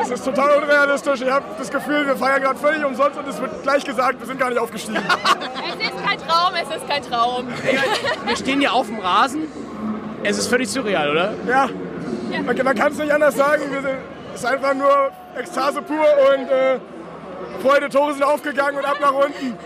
Das 0.00 0.10
ist 0.18 0.24
total 0.24 0.50
unrealistisch. 0.62 1.20
Ich 1.22 1.30
habe 1.30 1.44
das 1.56 1.70
Gefühl, 1.70 2.04
gerade 2.50 2.58
völlig 2.58 2.84
umsonst 2.84 3.18
und 3.18 3.28
es 3.28 3.40
wird 3.40 3.62
gleich 3.62 3.84
gesagt, 3.84 4.18
wir 4.18 4.26
sind 4.26 4.38
gar 4.38 4.50
nicht 4.50 4.58
aufgestiegen. 4.58 5.02
Es 5.80 5.86
ist 5.86 6.04
kein 6.04 6.18
Traum, 6.18 6.52
es 6.54 6.76
ist 6.76 6.88
kein 6.88 7.02
Traum. 7.02 7.48
Wir 8.26 8.36
stehen 8.36 8.60
hier 8.60 8.72
auf 8.72 8.86
dem 8.86 8.98
Rasen. 8.98 9.44
Es 10.22 10.36
ist 10.36 10.48
völlig 10.48 10.68
surreal, 10.68 11.10
oder? 11.10 11.32
Ja, 11.48 11.68
man, 12.44 12.56
man 12.64 12.74
kann 12.76 12.92
es 12.92 12.98
nicht 12.98 13.10
anders 13.10 13.36
sagen. 13.36 13.62
Es 14.34 14.40
ist 14.40 14.46
einfach 14.46 14.74
nur 14.74 15.10
Ekstase 15.38 15.80
pur 15.80 15.96
und 15.96 16.50
äh, 16.50 16.78
Freunde, 17.62 17.88
Tore 17.88 18.12
sind 18.12 18.22
aufgegangen 18.22 18.76
und 18.78 18.84
ab 18.84 18.98
nach 19.00 19.14
unten. 19.14 19.56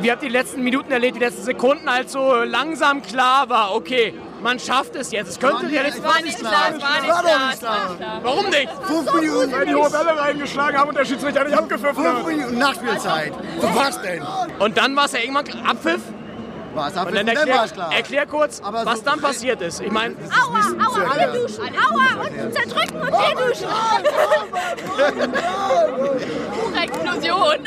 Wie 0.00 0.10
habt 0.10 0.22
ihr 0.22 0.28
die 0.28 0.34
letzten 0.34 0.64
Minuten 0.64 0.90
erlebt, 0.90 1.16
die 1.16 1.20
letzten 1.20 1.42
Sekunden, 1.42 1.88
als 1.88 2.12
so 2.12 2.42
langsam 2.42 3.02
klar 3.02 3.48
war, 3.48 3.74
okay, 3.74 4.14
man 4.42 4.58
schafft 4.58 4.94
es 4.96 5.10
jetzt. 5.12 5.28
Es 5.28 5.38
könnte 5.38 5.66
ja 5.66 5.82
nicht- 5.82 6.02
war 6.02 6.20
nicht 6.22 6.38
klar, 6.38 6.52
es 6.76 6.82
war 6.82 6.90
nicht 7.00 7.08
klar, 7.08 7.22
nicht 7.22 7.54
es 7.54 7.62
war 7.62 7.86
nicht 7.88 7.98
klar. 7.98 8.20
Warum 8.22 8.46
nicht? 8.46 8.68
Fünf 8.84 9.14
Minuten, 9.14 9.52
weil 9.52 9.66
die 9.66 9.74
hohe 9.74 9.92
Welle 9.92 10.18
reingeschlagen 10.18 10.78
haben 10.78 10.88
und 10.88 10.98
der 10.98 11.04
Schiedsrichter 11.04 11.44
nicht 11.44 11.56
abgepfiffen 11.58 12.04
hat. 12.04 12.14
Fünf 12.16 12.26
Minuten 12.26 12.58
Nachspielzeit. 12.58 13.32
Für 13.60 13.74
was 13.74 14.00
denn? 14.02 14.22
Und 14.58 14.76
dann 14.76 14.96
war 14.96 15.04
es 15.06 15.12
ja 15.12 15.20
irgendwann 15.20 15.46
Abpfiff. 15.66 16.00
War 16.72 16.86
es 16.86 16.92
Und 16.92 16.98
Abpfiff? 17.00 17.16
dann 17.16 17.28
erklär, 17.28 17.56
war 17.56 17.64
es 17.64 17.72
klar. 17.72 17.92
erklär 17.92 18.26
kurz, 18.26 18.60
Aber 18.62 18.86
was 18.86 18.98
so- 19.00 19.04
dann 19.04 19.20
passiert 19.20 19.60
ist. 19.60 19.80
Ich 19.80 19.90
meine, 19.90 20.14
Aua, 20.14 20.58
aua, 20.86 21.10
alle 21.10 21.32
duschen. 21.40 21.64
Aua, 21.64 22.22
und 22.22 22.54
zerdrücken 22.54 23.00
und 23.00 23.10
wir 23.12 23.46
duschen. 23.48 23.68
Pure 26.52 26.82
Explosion. 26.82 27.66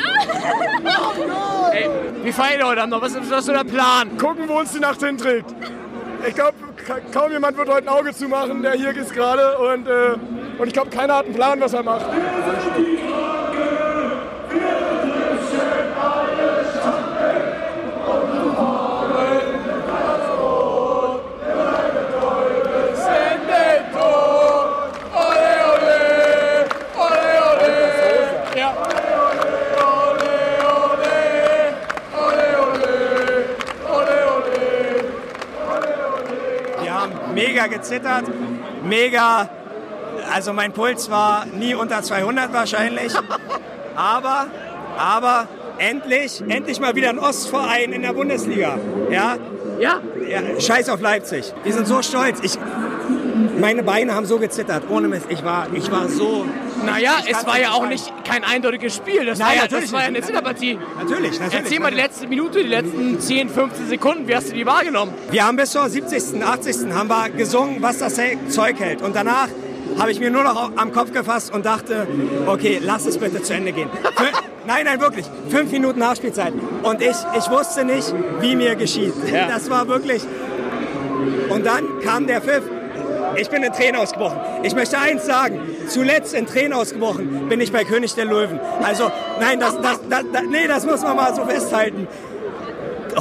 ey, 1.73 1.89
wie 2.23 2.31
feiern 2.31 2.63
heute 2.67 2.81
Abend 2.81 2.91
noch? 2.93 3.01
Was 3.01 3.11
ist, 3.13 3.29
was 3.29 3.39
ist 3.39 3.45
so 3.47 3.51
der 3.51 3.63
Plan? 3.65 4.17
Gucken, 4.17 4.47
wo 4.47 4.59
uns 4.59 4.71
die 4.71 4.79
Nacht 4.79 5.01
hinträgt. 5.03 5.53
Ich 6.25 6.35
glaube, 6.35 6.53
kaum 7.13 7.31
jemand 7.31 7.57
wird 7.57 7.69
heute 7.69 7.87
ein 7.87 7.93
Auge 7.93 8.13
zumachen, 8.13 8.61
der 8.61 8.73
hier 8.73 8.95
ist 8.95 9.13
gerade. 9.13 9.57
Und, 9.57 9.87
äh, 9.87 10.15
und 10.57 10.67
ich 10.67 10.73
glaube, 10.73 10.89
keiner 10.89 11.17
hat 11.17 11.25
einen 11.25 11.33
Plan, 11.33 11.59
was 11.59 11.73
er 11.73 11.83
macht. 11.83 12.05
Mega 37.63 37.77
gezittert, 37.77 38.25
mega. 38.83 39.49
Also 40.31 40.53
mein 40.53 40.71
Puls 40.71 41.09
war 41.09 41.45
nie 41.45 41.75
unter 41.75 42.01
200 42.01 42.53
wahrscheinlich. 42.53 43.13
Aber, 43.95 44.47
aber 44.97 45.47
endlich, 45.77 46.41
endlich 46.47 46.79
mal 46.79 46.95
wieder 46.95 47.09
ein 47.09 47.19
Ostverein 47.19 47.93
in 47.93 48.01
der 48.01 48.13
Bundesliga. 48.13 48.79
Ja? 49.11 49.37
Ja? 49.79 50.01
ja 50.27 50.59
scheiß 50.59 50.89
auf 50.89 50.99
Leipzig. 50.99 51.53
Wir 51.63 51.73
sind 51.73 51.85
so 51.85 52.01
stolz. 52.01 52.39
Ich, 52.41 52.57
meine 53.59 53.83
Beine 53.83 54.15
haben 54.15 54.25
so 54.25 54.39
gezittert. 54.39 54.85
Ohne 54.89 55.09
Mist. 55.09 55.27
Ich 55.29 55.45
war, 55.45 55.67
ich 55.75 55.91
war 55.91 56.09
so. 56.09 56.47
Naja, 56.85 57.17
es 57.29 57.45
war 57.45 57.59
ja 57.59 57.71
auch 57.71 57.87
nicht 57.87 58.11
kein 58.23 58.43
eindeutiges 58.43 58.95
Spiel. 58.95 59.25
Das 59.25 59.39
Nein, 59.39 59.47
war 59.47 59.55
ja, 59.55 59.61
natürlich 59.63 59.85
das 59.85 59.93
war 59.93 60.01
ja 60.01 60.07
eine. 60.07 60.21
Zitterpartie. 60.21 60.79
Natürlich, 60.97 61.39
natürlich. 61.39 61.53
Erzähl 61.53 61.79
mal 61.79 61.91
die 61.91 61.97
letzte 61.97 62.27
Minute, 62.27 62.63
die 62.63 62.69
letzten 62.69 63.19
10, 63.19 63.49
15 63.49 63.87
Sekunden. 63.87 64.27
Wie 64.27 64.35
hast 64.35 64.49
du 64.49 64.53
die 64.53 64.65
wahrgenommen? 64.65 65.13
Wir 65.31 65.45
haben 65.45 65.57
bis 65.57 65.71
zur 65.71 65.89
70., 65.89 66.43
80. 66.43 66.93
haben 66.93 67.09
wir 67.09 67.29
gesungen, 67.29 67.81
was 67.81 67.97
das 67.99 68.19
Zeug 68.49 68.79
hält. 68.79 69.01
Und 69.01 69.15
danach 69.15 69.47
habe 69.99 70.11
ich 70.11 70.19
mir 70.19 70.31
nur 70.31 70.43
noch 70.43 70.71
am 70.75 70.91
Kopf 70.91 71.11
gefasst 71.11 71.53
und 71.53 71.65
dachte, 71.65 72.07
okay, 72.47 72.79
lass 72.81 73.05
es 73.05 73.17
bitte 73.17 73.41
zu 73.41 73.53
Ende 73.53 73.71
gehen. 73.71 73.89
Nein, 74.65 74.85
nein, 74.85 75.01
wirklich. 75.01 75.25
Fünf 75.49 75.73
Minuten 75.73 75.99
Nachspielzeit. 75.99 76.53
Und 76.83 77.01
ich, 77.01 77.17
ich 77.37 77.49
wusste 77.49 77.83
nicht, 77.83 78.13
wie 78.39 78.55
mir 78.55 78.75
geschieht. 78.75 79.13
Ja. 79.29 79.47
Das 79.47 79.69
war 79.69 79.89
wirklich... 79.89 80.23
Und 81.49 81.65
dann 81.65 81.99
kam 82.01 82.27
der 82.27 82.41
Pfiff. 82.41 82.63
Ich 83.37 83.49
bin 83.49 83.63
in 83.63 83.73
Tränen 83.73 83.95
ausgebrochen. 83.95 84.37
Ich 84.63 84.75
möchte 84.75 84.97
eins 84.97 85.25
sagen. 85.25 85.59
Zuletzt 85.87 86.33
in 86.33 86.45
Tränen 86.45 86.73
ausgebrochen 86.73 87.49
bin 87.49 87.59
ich 87.61 87.71
bei 87.71 87.83
König 87.83 88.15
der 88.15 88.25
Löwen. 88.25 88.59
Also, 88.81 89.11
nein, 89.39 89.59
das, 89.59 89.79
das, 89.81 89.99
das, 90.09 90.23
das, 90.31 90.43
nee, 90.49 90.67
das 90.67 90.85
muss 90.85 91.01
man 91.01 91.15
mal 91.15 91.35
so 91.35 91.45
festhalten. 91.45 92.07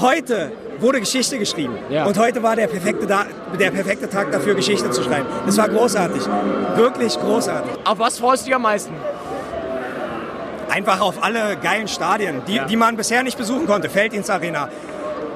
Heute 0.00 0.52
wurde 0.80 1.00
Geschichte 1.00 1.38
geschrieben. 1.38 1.76
Ja. 1.88 2.04
Und 2.04 2.18
heute 2.18 2.42
war 2.42 2.56
der 2.56 2.66
perfekte, 2.66 3.06
da 3.06 3.26
der 3.58 3.70
perfekte 3.70 4.08
Tag 4.08 4.32
dafür, 4.32 4.54
Geschichte 4.54 4.90
zu 4.90 5.02
schreiben. 5.02 5.26
Das 5.46 5.56
war 5.56 5.68
großartig. 5.68 6.22
Wirklich 6.76 7.18
großartig. 7.18 7.72
Auf 7.84 7.98
was 7.98 8.18
freust 8.18 8.42
du 8.42 8.46
dich 8.46 8.54
am 8.54 8.62
meisten? 8.62 8.94
Einfach 10.68 11.00
auf 11.00 11.22
alle 11.22 11.56
geilen 11.56 11.88
Stadien, 11.88 12.42
die, 12.46 12.60
die 12.68 12.76
man 12.76 12.96
bisher 12.96 13.22
nicht 13.22 13.36
besuchen 13.36 13.66
konnte. 13.66 13.90
Felddienstarena. 13.90 14.68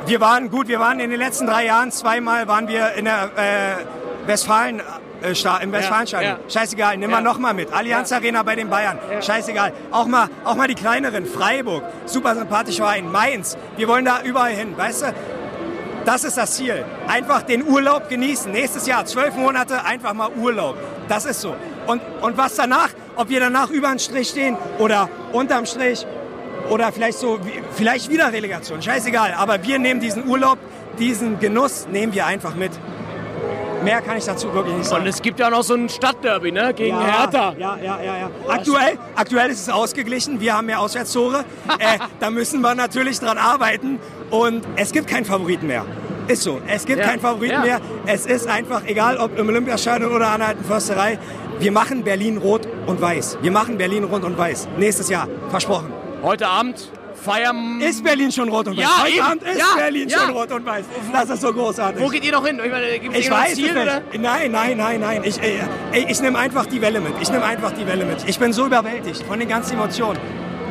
Wir 0.07 0.21
waren 0.21 0.51
gut, 0.51 0.69
wir 0.69 0.81
waren 0.81 1.01
in 1.01 1.11
den 1.11 1.19
letzten 1.19 1.47
drei 1.47 1.67
Jahren 1.67 1.91
zweimal 1.91 2.47
waren 2.47 2.69
wir 2.69 2.93
in 2.93 3.07
der 3.07 3.31
äh, 3.37 4.06
Westfalen. 4.27 4.81
Äh, 5.23 5.63
Im 5.63 5.73
Westfalenstadion. 5.73 6.33
ja. 6.33 6.51
Scheißegal, 6.51 6.99
nimm 6.99 7.11
Ja. 7.11 7.17
mal 7.17 7.23
noch 7.23 7.39
mal 7.39 7.55
mit. 7.55 7.73
Allianz 7.73 8.13
Arena 8.13 8.43
bei 8.43 8.55
den 8.55 8.69
Bayern. 8.69 8.99
Scheißegal. 9.23 9.73
Auch 9.91 10.07
mal, 10.07 10.29
auch 10.45 10.55
mal 10.57 10.69
die 10.69 10.75
kleineren. 10.75 11.25
Freiburg. 11.27 11.83
Super 12.05 12.35
sympathisch 12.35 12.77
Verein. 12.77 13.11
Mainz. 13.11 13.57
Wir 13.77 13.89
wollen 13.89 14.05
da 14.05 14.21
überall 14.23 14.53
hin. 14.53 14.77
Weißt 14.77 15.03
du? 15.03 15.15
Das 16.05 16.23
ist 16.23 16.37
das 16.37 16.57
Ziel. 16.57 16.85
Einfach 17.09 17.43
den 17.43 17.67
Urlaub 17.67 18.09
genießen. 18.09 18.53
Nächstes 18.53 18.87
Jahr, 18.87 19.05
zwölf 19.07 19.35
Monate, 19.35 19.85
einfach 19.85 20.13
mal 20.13 20.29
Urlaub. 20.37 20.77
Das 21.09 21.25
ist 21.25 21.41
so. 21.41 21.57
Und, 21.87 22.01
und 22.21 22.37
was 22.37 22.55
danach, 22.55 22.91
ob 23.17 23.29
wir 23.29 23.41
danach 23.41 23.71
über 23.71 23.89
den 23.89 23.99
Strich 23.99 24.29
stehen 24.29 24.57
oder 24.79 25.09
unterm 25.33 25.67
Strich 25.67 26.07
oder 26.71 26.93
vielleicht 26.93 27.19
so, 27.19 27.41
vielleicht 27.73 28.11
wieder 28.11 28.33
Relegation, 28.33 28.83
scheißegal. 28.83 29.35
Aber 29.37 29.63
wir 29.65 29.79
nehmen 29.81 29.99
diesen 30.01 30.29
Urlaub, 30.29 30.59
diesen 30.99 31.41
Genuss 31.41 31.89
nehmen 31.91 32.13
wir 32.15 32.27
einfach 32.27 32.55
mit. 32.55 32.73
Mehr 33.87 34.03
kann 34.03 34.19
ich 34.19 34.25
dazu 34.25 34.53
wirklich 34.53 34.75
nicht 34.75 34.89
sagen. 34.89 35.03
Und 35.03 35.09
es 35.09 35.23
gibt 35.23 35.39
ja 35.39 35.49
noch 35.49 35.63
so 35.63 35.75
ein 35.75 35.89
Stadtderby, 35.89 36.51
ne? 36.51 36.75
Gegen 36.75 36.99
Hertha. 36.99 37.55
Ja, 37.57 37.79
ja, 37.81 38.01
ja, 38.03 38.17
ja. 38.19 38.31
Aktuell, 38.49 38.99
aktuell 39.15 39.49
ist 39.49 39.61
es 39.61 39.69
ausgeglichen. 39.69 40.41
Wir 40.41 40.57
haben 40.57 40.67
mehr 40.67 40.81
Auswärtstore. 40.81 41.45
äh, 41.79 41.99
da 42.19 42.31
müssen 42.31 42.63
wir 42.63 42.75
natürlich 42.75 43.21
dran 43.21 43.39
arbeiten. 43.39 44.01
Und 44.31 44.67
es 44.75 44.91
gibt 44.91 45.07
keinen 45.07 45.25
Favoriten 45.25 45.69
mehr. 45.69 45.85
Ist 46.27 46.43
so. 46.43 46.61
Es 46.67 46.85
gibt 46.85 46.99
Ja, 46.99 47.07
keinen 47.07 47.21
Favoriten 47.21 47.55
ja. 47.55 47.61
mehr. 47.61 47.81
Es 48.07 48.27
ist 48.27 48.49
einfach, 48.49 48.83
egal 48.87 49.19
ob 49.19 49.39
im 49.39 49.49
Olympiastadion 49.49 50.13
oder 50.13 50.31
an 50.31 50.41
der 50.41 50.49
alten 50.49 50.65
Försterei, 50.65 51.21
wir 51.61 51.71
machen 51.71 52.03
Berlin 52.03 52.39
rot 52.39 52.67
und 52.87 53.01
weiß. 53.01 53.39
Wir 53.41 53.53
machen 53.53 53.79
Berlin 53.79 54.03
rot 54.03 54.25
und 54.25 54.37
weiß. 54.37 54.67
Nächstes 54.79 55.09
Jahr. 55.09 55.29
Versprochen. 55.51 55.93
Heute 56.25 56.49
Abend 56.49 56.91
feiern. 57.17 57.81
Ist 57.81 58.05
Berlin 58.05 58.31
schon 58.31 58.49
rot 58.49 58.69
und 58.69 58.77
weiß? 58.77 58.83
Ja, 58.85 59.03
Heute 59.03 59.13
eben. 59.13 59.21
Abend 59.25 59.43
ist 59.43 59.59
Ja, 59.59 59.67
Berlin 59.77 60.09
ja. 60.09 60.19
schon 60.21 60.31
rot 60.31 60.53
und 60.53 60.67
weiß. 60.67 60.85
Das 61.13 61.31
ist 61.31 61.41
so 61.41 61.53
großartig. 61.53 62.03
Wo 62.03 62.09
geht 62.09 62.25
ihr 62.25 62.33
noch 62.33 62.47
hin? 62.47 62.61
Ich 62.65 62.71
meine, 62.71 62.87
Ich 63.19 63.31
weiß 63.31 63.55
Ziel, 63.55 63.73
nicht. 63.75 64.21
Nein, 64.21 64.51
nein, 64.53 64.77
nein, 64.77 65.01
nein. 65.01 65.23
Ich, 65.25 65.41
äh, 65.43 65.59
ich 65.93 66.21
nehme 66.21 66.39
einfach 66.39 66.67
die 66.67 66.81
Welle 66.81 67.01
mit. 67.01 67.13
Ich 67.21 67.31
nehme 67.31 67.45
einfach 67.45 67.73
die 67.73 67.87
Welle 67.87 68.05
mit. 68.05 68.19
Ich 68.29 68.39
bin 68.39 68.53
so 68.53 68.67
überwältigt 68.67 69.23
von 69.25 69.39
den 69.39 69.49
ganzen 69.49 69.75
Emotionen. 69.75 70.19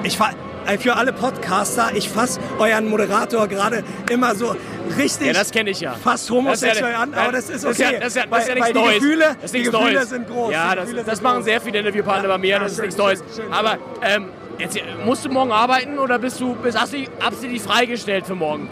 Ich 0.03 0.17
fa 0.17 0.31
äh, 0.67 0.79
für 0.79 0.95
alle 0.95 1.13
Podcaster, 1.13 1.91
ich 1.93 2.09
fasse 2.09 2.39
euren 2.57 2.89
Moderator 2.89 3.47
gerade 3.47 3.83
immer 4.09 4.33
so 4.33 4.55
richtig 4.97 5.27
Ja, 5.27 5.33
das 5.33 5.51
kenne 5.51 5.69
ich 5.69 5.79
ja. 5.79 5.93
fast 5.93 6.27
homosexuell 6.31 6.91
ja- 6.91 6.99
an, 7.01 7.13
aber 7.13 7.33
das 7.33 7.51
ist 7.51 7.63
Das 7.63 7.71
ist 7.73 7.79
ja, 7.79 7.87
okay. 7.89 7.97
das 7.99 8.07
ist 8.07 8.15
ja, 8.15 8.23
das 8.25 8.39
ist 8.41 8.47
ja 8.49 8.55
nichts 8.55 8.69
die 8.69 8.73
Neues. 8.79 8.93
Gefühle, 8.95 9.25
das 9.35 9.43
ist 9.43 9.53
die 9.53 9.61
Gefühle 9.63 9.93
Neues. 9.93 10.09
sind 10.09 10.27
groß. 10.27 10.51
Ja, 10.51 10.75
Die 10.75 10.93
das, 10.95 11.05
das 11.05 11.21
machen 11.21 11.35
groß. 11.37 11.45
sehr 11.45 11.61
viele 11.61 11.77
Interviewpartner 11.77 12.27
bei 12.29 12.37
mir, 12.39 12.57
das 12.59 12.71
ist 12.71 12.79
nichts 12.81 12.97
Neues. 12.97 13.23
Aber 13.51 13.77
ähm, 14.01 14.25
jetzt, 14.59 14.77
musst 15.05 15.25
du 15.25 15.29
morgen 15.29 15.51
arbeiten 15.51 15.99
oder 15.99 16.19
bist 16.19 16.39
du, 16.39 16.55
bist, 16.55 16.79
hast 16.79 16.93
du 16.93 16.97
dich 16.97 17.09
absichtlich 17.25 17.61
freigestellt 17.61 18.25
für 18.25 18.35
morgen? 18.35 18.69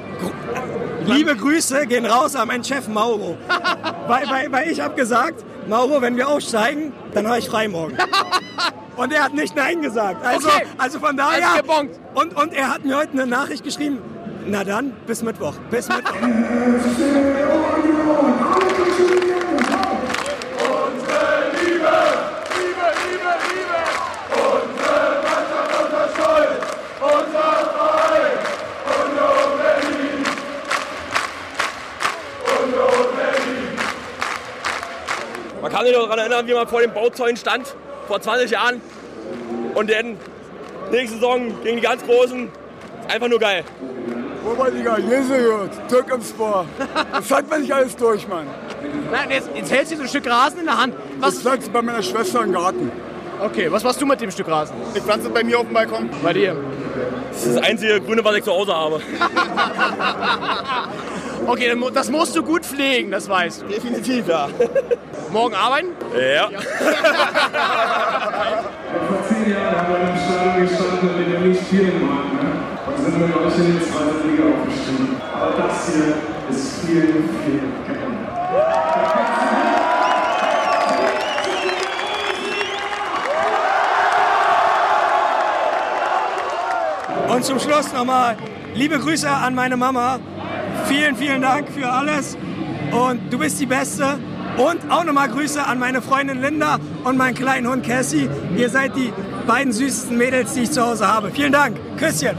Liebe 1.05 1.35
Grüße 1.35 1.85
gehen 1.87 2.05
raus 2.05 2.35
an 2.35 2.47
meinen 2.47 2.63
Chef 2.63 2.87
Mauro. 2.87 3.37
weil, 4.07 4.29
weil, 4.29 4.51
weil 4.51 4.71
ich 4.71 4.79
habe 4.79 4.95
gesagt, 4.95 5.43
Mauro, 5.67 6.01
wenn 6.01 6.15
wir 6.15 6.29
aufsteigen, 6.29 6.93
dann 7.13 7.27
habe 7.27 7.39
ich 7.39 7.49
frei 7.49 7.67
morgen. 7.67 7.97
Und 8.95 9.11
er 9.11 9.23
hat 9.23 9.33
nicht 9.33 9.55
Nein 9.55 9.81
gesagt. 9.81 10.23
Also, 10.23 10.47
Okay. 10.47 10.65
also 10.77 10.99
von 10.99 11.17
daher. 11.17 11.53
Also 11.53 11.73
und, 12.13 12.37
und 12.37 12.53
er 12.53 12.71
hat 12.71 12.85
mir 12.85 12.97
heute 12.97 13.13
eine 13.13 13.25
Nachricht 13.25 13.63
geschrieben. 13.63 13.97
Na 14.45 14.63
dann, 14.63 14.91
bis 15.07 15.23
Mittwoch. 15.23 15.55
Bis 15.71 15.89
Mittwoch. 15.89 16.13
kann 35.83 35.91
sich 35.91 35.97
noch 35.97 36.05
daran 36.05 36.19
erinnern, 36.19 36.47
wie 36.47 36.53
man 36.53 36.67
vor 36.67 36.81
den 36.81 36.93
Bauzäunen 36.93 37.35
stand, 37.35 37.75
vor 38.07 38.21
20 38.21 38.51
Jahren. 38.51 38.81
Und 39.75 39.89
dann 39.89 40.17
nächste 40.91 41.15
Saison 41.15 41.51
gegen 41.63 41.77
die 41.77 41.83
ganz 41.83 42.03
Großen. 42.03 42.49
Einfach 43.09 43.27
nur 43.27 43.39
geil. 43.39 43.63
Oberliga, 44.45 44.97
Jesu, 44.97 45.33
Türkimspor. 45.89 46.65
Das 47.11 47.31
hat 47.31 47.49
man 47.49 47.61
nicht 47.61 47.73
alles 47.73 47.95
durch, 47.95 48.27
Mann. 48.27 48.47
Nein, 49.11 49.31
jetzt, 49.31 49.49
jetzt 49.55 49.71
hältst 49.71 49.91
du 49.91 49.97
so 49.97 50.03
ein 50.03 50.07
Stück 50.07 50.29
Rasen 50.29 50.59
in 50.59 50.65
der 50.65 50.77
Hand. 50.77 50.95
Was? 51.19 51.37
Ich 51.37 51.43
sag's 51.43 51.69
bei 51.69 51.81
meiner 51.81 52.03
Schwester 52.03 52.43
im 52.43 52.53
Garten. 52.53 52.91
Okay, 53.41 53.71
was 53.71 53.83
machst 53.83 54.01
du 54.01 54.05
mit 54.05 54.21
dem 54.21 54.31
Stück 54.31 54.47
Rasen? 54.47 54.75
Ich 54.93 55.01
pflanze 55.01 55.29
bei 55.29 55.43
mir 55.43 55.59
auf 55.59 55.65
dem 55.65 55.73
Balkon. 55.73 56.09
Bei 56.23 56.33
dir? 56.33 56.55
Das 57.31 57.45
ist 57.45 57.57
das 57.57 57.63
einzige 57.63 57.99
Grüne, 57.99 58.23
was 58.23 58.37
ich 58.37 58.43
zu 58.43 58.51
Hause 58.51 58.73
habe. 58.73 59.01
Okay, 61.45 61.75
das 61.93 62.09
musst 62.09 62.35
du 62.35 62.43
gut 62.43 62.65
pflegen, 62.65 63.11
das 63.11 63.27
weißt 63.27 63.63
du. 63.63 63.67
Definitiv, 63.67 64.27
ja. 64.27 64.47
Morgen 65.31 65.55
arbeiten? 65.55 65.87
Ja. 66.15 66.49
Vor 66.49 66.59
zehn 69.27 69.51
Jahren 69.51 69.75
haben 69.75 69.93
wir 69.93 69.99
im 70.09 70.17
Stadion 70.17 70.43
vielen 71.73 72.07
Mal 72.07 72.23
ne? 72.25 72.51
und 72.87 72.97
sind 73.03 73.19
mit 73.19 73.35
euch 73.35 73.57
in 73.57 73.65
die 73.73 73.83
zweite 73.83 74.27
Liga 74.27 74.43
aufgestiegen. 74.43 75.17
Aber 75.33 75.53
das 75.57 75.87
hier 75.87 76.13
ist 76.49 76.85
viel, 76.85 77.01
viel 77.43 77.61
geändert. 77.87 78.23
Und 87.29 87.43
zum 87.43 87.59
Schluss 87.59 87.91
nochmal 87.91 88.37
liebe 88.75 88.99
Grüße 88.99 89.29
an 89.29 89.55
meine 89.55 89.77
Mama. 89.77 90.19
Vielen, 90.87 91.15
vielen 91.15 91.41
Dank 91.41 91.69
für 91.69 91.89
alles. 91.89 92.37
Und 92.91 93.31
du 93.31 93.39
bist 93.39 93.59
die 93.59 93.65
Beste. 93.65 94.19
Und 94.57 94.91
auch 94.91 95.03
nochmal 95.03 95.29
Grüße 95.29 95.63
an 95.65 95.79
meine 95.79 96.01
Freundin 96.01 96.41
Linda 96.41 96.77
und 97.03 97.17
meinen 97.17 97.35
kleinen 97.35 97.67
Hund 97.67 97.85
Cassie. 97.85 98.29
Ihr 98.55 98.69
seid 98.69 98.95
die 98.95 99.11
beiden 99.47 99.73
süßesten 99.73 100.15
Mädels, 100.15 100.53
die 100.53 100.63
ich 100.63 100.71
zu 100.71 100.85
Hause 100.85 101.07
habe. 101.07 101.31
Vielen 101.31 101.51
Dank. 101.51 101.77
Küsschen. 101.97 102.37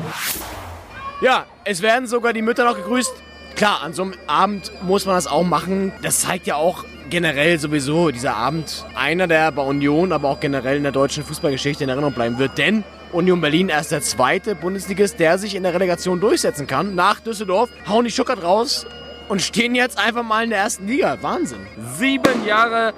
Ja, 1.21 1.47
es 1.65 1.83
werden 1.83 2.07
sogar 2.07 2.33
die 2.33 2.43
Mütter 2.43 2.65
noch 2.65 2.77
gegrüßt. 2.77 3.13
Klar, 3.57 3.83
an 3.83 3.95
so 3.95 4.03
einem 4.03 4.15
Abend 4.27 4.71
muss 4.83 5.07
man 5.07 5.17
das 5.17 5.27
auch 5.27 5.45
machen. 5.45 5.93
Das 6.03 6.21
zeigt 6.21 6.47
ja 6.47 6.57
auch 6.57 6.85
generell 7.11 7.59
sowieso 7.59 8.11
dieser 8.11 8.37
Abend 8.37 8.85
einer, 8.95 9.27
der 9.27 9.53
bei 9.53 9.63
Union, 9.63 10.13
aber 10.13 10.29
auch 10.29 10.41
generell 10.41 10.77
in 10.77 10.83
der 10.83 10.93
deutschen 10.93 11.25
Fußballgeschichte 11.25 11.85
in 11.85 11.91
Erinnerung 11.91 12.15
bleiben 12.15 12.39
wird. 12.39 12.59
Denn 12.59 12.85
Union 13.13 13.41
Berlin 13.41 13.69
erst 13.69 13.93
der 13.93 14.01
zweite 14.01 14.55
Bundesligist, 14.55 15.21
der 15.21 15.39
sich 15.39 15.55
in 15.55 15.63
der 15.63 15.75
Relegation 15.75 16.21
durchsetzen 16.21 16.67
kann. 16.67 16.95
Nach 16.95 17.21
Düsseldorf 17.21 17.71
hauen 17.89 18.05
die 18.05 18.11
Schuckert 18.11 18.43
raus 18.43 18.87
und 19.29 19.41
stehen 19.41 19.75
jetzt 19.75 19.99
einfach 19.99 20.23
mal 20.23 20.45
in 20.45 20.51
der 20.51 20.61
ersten 20.61 20.87
Liga. 20.87 21.19
Wahnsinn. 21.21 21.61
Sieben 21.97 22.47
Jahre 22.47 22.93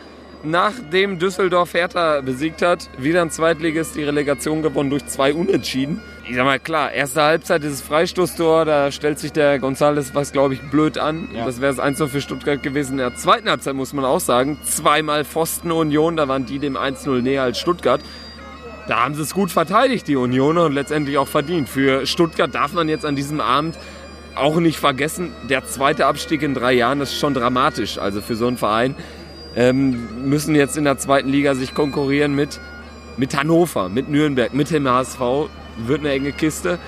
nachdem 0.47 1.19
Düsseldorf 1.19 1.75
Hertha 1.75 2.21
besiegt 2.21 2.63
hat, 2.63 2.89
wieder 2.99 3.23
ein 3.23 3.31
Zweitligist 3.31 3.97
die 3.97 4.05
Relegation 4.05 4.63
gewonnen 4.63 4.91
durch 4.91 5.07
zwei 5.07 5.35
Unentschieden. 5.35 6.01
Ich 6.29 6.35
sag 6.35 6.45
mal, 6.45 6.59
klar, 6.59 6.91
erste 6.91 7.23
Halbzeit 7.23 7.63
dieses 7.63 7.83
Freistoßtor, 7.83 8.65
da 8.65 8.91
stellt 8.91 9.21
sich 9.21 9.31
der 9.31 9.61
González 9.61 10.11
was, 10.13 10.33
glaube 10.33 10.55
ich, 10.55 10.61
blöd 10.61 10.99
an. 10.99 11.29
Ja. 11.33 11.45
Das 11.45 11.61
wäre 11.61 11.73
das 11.73 11.79
1 11.79 12.03
für 12.11 12.21
Stuttgart 12.21 12.61
gewesen. 12.65 12.93
In 12.93 12.99
der 12.99 13.15
zweiten 13.15 13.49
Halbzeit 13.49 13.75
muss 13.75 13.93
man 13.93 14.05
auch 14.05 14.19
sagen, 14.19 14.59
zweimal 14.65 15.25
Pfosten 15.25 15.71
Union, 15.71 16.17
da 16.17 16.27
waren 16.27 16.45
die 16.45 16.59
dem 16.59 16.77
1-0 16.77 17.23
näher 17.23 17.45
als 17.45 17.61
Stuttgart. 17.61 18.01
Da 18.89 19.05
haben 19.05 19.15
sie 19.15 19.23
es 19.23 19.35
gut 19.35 19.53
verteidigt, 19.53 20.09
die 20.09 20.17
Unioner, 20.17 20.65
und 20.65 20.73
letztendlich 20.73 21.17
auch 21.17 21.29
verdient. 21.29 21.69
Für 21.69 22.07
Stuttgart 22.07 22.53
darf 22.53 22.73
man 22.73 22.89
jetzt 22.89 23.05
an 23.05 23.15
diesem 23.15 23.41
Abend 23.41 23.79
auch 24.35 24.57
nicht 24.57 24.81
vergessen, 24.81 25.33
der 25.49 25.65
zweite 25.65 26.07
Abstieg 26.07 26.43
in 26.43 26.55
drei 26.55 26.73
Jahren, 26.73 26.99
das 26.99 27.13
ist 27.13 27.21
schon 27.21 27.35
dramatisch. 27.35 27.99
Also 27.99 28.21
für 28.21 28.35
so 28.35 28.49
einen 28.49 28.57
Verein 28.57 28.97
ähm, 29.55 30.29
müssen 30.29 30.57
jetzt 30.57 30.77
in 30.77 30.83
der 30.83 30.99
zweiten 30.99 31.29
Liga 31.29 31.55
sich 31.55 31.73
konkurrieren 31.73 32.35
mit, 32.35 32.61
mit 33.17 33.37
Hannover, 33.37 33.89
mit 33.89 34.09
Nürnberg, 34.09 34.53
mit 34.55 34.71
dem 34.71 34.89
HSV. 34.89 35.49
Wird 35.79 36.01
eine 36.01 36.11
enge 36.11 36.33
Kiste. 36.33 36.79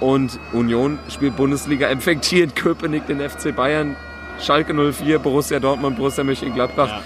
Und 0.00 0.38
Union 0.52 0.98
spielt 1.08 1.36
Bundesliga, 1.36 1.88
empfängt 1.88 2.24
hier 2.24 2.44
in 2.44 2.54
Köpenick 2.54 3.06
den 3.06 3.20
FC 3.20 3.54
Bayern, 3.54 3.96
Schalke 4.40 4.72
04, 4.72 5.18
Borussia 5.18 5.58
Dortmund, 5.58 5.96
Borussia 5.96 6.22
Mönchengladbach, 6.22 7.02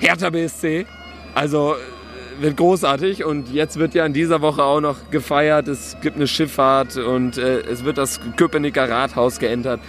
Hertha 0.00 0.28
BSC. 0.28 0.86
Also 1.34 1.74
äh, 1.74 2.42
wird 2.42 2.56
großartig 2.56 3.24
und 3.24 3.50
jetzt 3.52 3.78
wird 3.78 3.94
ja 3.94 4.04
in 4.04 4.12
dieser 4.12 4.42
Woche 4.42 4.62
auch 4.62 4.80
noch 4.80 5.10
gefeiert. 5.10 5.68
Es 5.68 5.96
gibt 6.02 6.16
eine 6.16 6.26
Schifffahrt 6.26 6.96
und 6.96 7.38
äh, 7.38 7.60
es 7.60 7.84
wird 7.84 7.98
das 7.98 8.20
Köpenicker 8.36 8.88
Rathaus 8.88 9.38
geändert. 9.38 9.80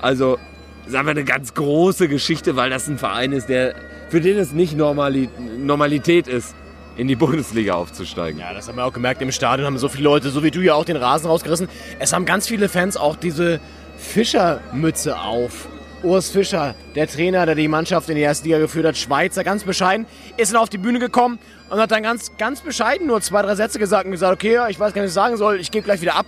Also 0.00 0.38
sagen 0.86 1.06
wir 1.06 1.12
eine 1.12 1.24
ganz 1.24 1.54
große 1.54 2.08
Geschichte, 2.08 2.56
weil 2.56 2.70
das 2.70 2.88
ein 2.88 2.98
Verein 2.98 3.32
ist, 3.32 3.48
der 3.48 3.74
für 4.08 4.20
den 4.20 4.38
es 4.38 4.52
nicht 4.52 4.76
Normali 4.76 5.28
Normalität 5.58 6.28
ist, 6.28 6.54
in 6.96 7.08
die 7.08 7.16
Bundesliga 7.16 7.74
aufzusteigen. 7.74 8.40
Ja, 8.40 8.52
das 8.52 8.68
haben 8.68 8.76
wir 8.76 8.84
auch 8.84 8.92
gemerkt 8.92 9.22
im 9.22 9.32
Stadion, 9.32 9.66
haben 9.66 9.78
so 9.78 9.88
viele 9.88 10.04
Leute, 10.04 10.30
so 10.30 10.42
wie 10.42 10.50
du 10.50 10.60
ja 10.60 10.74
auch 10.74 10.84
den 10.84 10.96
Rasen 10.96 11.28
rausgerissen. 11.28 11.68
Es 11.98 12.12
haben 12.12 12.24
ganz 12.24 12.48
viele 12.48 12.68
Fans 12.68 12.96
auch 12.96 13.16
diese 13.16 13.60
Fischermütze 13.98 15.18
auf. 15.18 15.68
Urs 16.02 16.30
Fischer, 16.30 16.74
der 16.94 17.08
Trainer, 17.08 17.46
der 17.46 17.54
die 17.54 17.68
Mannschaft 17.68 18.08
in 18.08 18.16
die 18.16 18.22
erste 18.22 18.44
Liga 18.44 18.58
geführt 18.58 18.86
hat, 18.86 18.96
Schweizer, 18.96 19.44
ganz 19.44 19.64
bescheiden, 19.64 20.06
ist 20.36 20.52
dann 20.52 20.60
auf 20.60 20.68
die 20.68 20.78
Bühne 20.78 20.98
gekommen 20.98 21.38
und 21.70 21.78
hat 21.78 21.90
dann 21.90 22.02
ganz, 22.02 22.36
ganz 22.36 22.60
bescheiden 22.60 23.06
nur 23.06 23.20
zwei, 23.22 23.42
drei 23.42 23.54
Sätze 23.54 23.78
gesagt 23.78 24.04
und 24.04 24.12
gesagt, 24.12 24.32
okay, 24.32 24.58
ich 24.68 24.78
weiß 24.78 24.92
gar 24.92 25.02
nicht, 25.02 25.08
was 25.08 25.10
ich 25.10 25.14
sagen 25.14 25.36
soll, 25.36 25.58
ich 25.58 25.70
gebe 25.70 25.84
gleich 25.84 26.02
wieder 26.02 26.14
ab. 26.14 26.26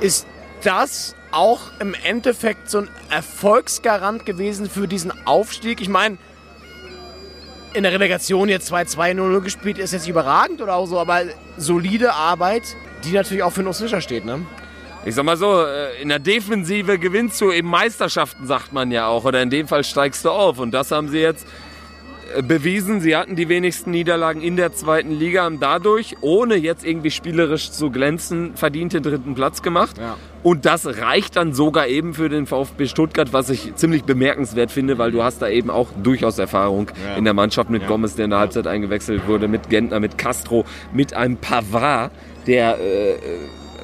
Ist 0.00 0.26
das 0.62 1.16
auch 1.32 1.60
im 1.80 1.94
Endeffekt 2.04 2.70
so 2.70 2.78
ein 2.78 2.90
Erfolgsgarant 3.10 4.26
gewesen 4.26 4.68
für 4.68 4.86
diesen 4.86 5.12
Aufstieg? 5.26 5.80
Ich 5.80 5.88
meine, 5.88 6.18
in 7.72 7.82
der 7.82 7.92
Relegation 7.92 8.48
jetzt 8.48 8.72
2-2-0 8.72 9.40
gespielt, 9.40 9.78
ist 9.78 9.92
jetzt 9.92 10.02
nicht 10.02 10.10
überragend 10.10 10.60
oder 10.60 10.74
auch 10.74 10.86
so, 10.86 10.98
aber 10.98 11.22
solide 11.56 12.12
Arbeit, 12.14 12.76
die 13.04 13.12
natürlich 13.12 13.42
auch 13.42 13.52
für 13.52 13.62
den 13.62 13.68
Urs 13.68 13.80
Fischer 13.80 14.00
steht, 14.00 14.24
ne? 14.24 14.44
Ich 15.02 15.14
sag 15.14 15.24
mal 15.24 15.36
so, 15.38 15.64
äh, 15.64 16.02
in 16.02 16.10
der 16.10 16.18
Defensive 16.18 16.98
gewinnst 16.98 17.40
du 17.40 17.50
eben 17.50 17.68
Meisterschaften, 17.68 18.46
sagt 18.46 18.74
man 18.74 18.90
ja 18.90 19.06
auch. 19.06 19.24
Oder 19.24 19.40
in 19.40 19.48
dem 19.48 19.66
Fall 19.66 19.82
steigst 19.82 20.26
du 20.26 20.30
auf. 20.30 20.58
Und 20.58 20.72
das 20.72 20.90
haben 20.90 21.08
sie 21.08 21.20
jetzt 21.20 21.46
bewiesen. 22.42 23.00
Sie 23.00 23.16
hatten 23.16 23.36
die 23.36 23.48
wenigsten 23.48 23.90
Niederlagen 23.90 24.40
in 24.42 24.56
der 24.56 24.72
zweiten 24.72 25.10
Liga, 25.12 25.42
haben 25.44 25.60
dadurch, 25.60 26.16
ohne 26.20 26.56
jetzt 26.56 26.84
irgendwie 26.84 27.10
spielerisch 27.10 27.70
zu 27.70 27.90
glänzen, 27.90 28.52
verdient 28.54 28.92
den 28.92 29.02
dritten 29.02 29.34
Platz 29.34 29.62
gemacht. 29.62 29.98
Ja. 29.98 30.16
Und 30.42 30.64
das 30.64 30.86
reicht 30.86 31.36
dann 31.36 31.52
sogar 31.52 31.86
eben 31.88 32.14
für 32.14 32.28
den 32.28 32.46
VfB 32.46 32.86
Stuttgart, 32.86 33.32
was 33.32 33.50
ich 33.50 33.74
ziemlich 33.74 34.04
bemerkenswert 34.04 34.70
finde, 34.70 34.96
weil 34.98 35.12
du 35.12 35.22
hast 35.22 35.42
da 35.42 35.48
eben 35.48 35.70
auch 35.70 35.88
durchaus 36.02 36.38
Erfahrung 36.38 36.90
Ja. 37.06 37.16
in 37.16 37.24
der 37.24 37.34
Mannschaft 37.34 37.68
mit 37.70 37.82
Ja. 37.82 37.88
Gomez, 37.88 38.14
der 38.14 38.24
in 38.24 38.30
der 38.30 38.40
Halbzeit 38.40 38.66
eingewechselt 38.66 39.26
wurde, 39.28 39.48
mit 39.48 39.68
Gentner, 39.68 40.00
mit 40.00 40.16
Castro, 40.16 40.64
mit 40.92 41.12
einem 41.14 41.36
Pavard, 41.36 42.10
der 42.46 42.78
äh, 42.80 43.14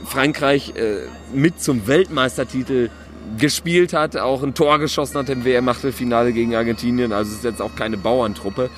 Frankreich 0.07 0.73
äh, 0.77 1.07
mit 1.35 1.61
zum 1.61 1.87
Weltmeistertitel 1.87 2.91
gespielt 3.39 3.93
hat, 3.93 4.17
auch 4.17 4.43
ein 4.43 4.55
Tor 4.55 4.79
geschossen 4.79 5.19
hat 5.19 5.29
im 5.29 5.45
WM-Achtelfinale 5.45 6.33
gegen 6.33 6.55
Argentinien. 6.55 7.13
Also 7.13 7.31
es 7.31 7.39
ist 7.39 7.45
jetzt 7.45 7.63
auch 7.63 7.75
keine 7.75 7.97
Bauerntruppe. 7.97 8.71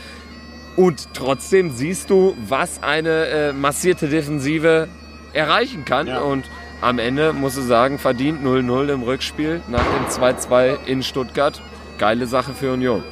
Und 0.76 1.08
trotzdem 1.14 1.70
siehst 1.72 2.10
du, 2.10 2.36
was 2.46 2.82
eine 2.82 3.26
äh, 3.26 3.52
massierte 3.52 4.08
Defensive 4.08 4.88
erreichen 5.32 5.84
kann. 5.84 6.08
Und 6.08 6.44
am 6.80 6.98
Ende 6.98 7.32
musst 7.32 7.56
du 7.56 7.62
sagen, 7.62 7.98
verdient 7.98 8.44
0-0 8.44 8.92
im 8.92 9.02
Rückspiel 9.02 9.60
nach 9.68 9.84
dem 9.84 10.06
2-2 10.06 10.84
in 10.86 11.02
Stuttgart. 11.02 11.60
Geile 11.98 12.26
Sache 12.26 12.52
für 12.54 12.72
Union. 12.72 13.02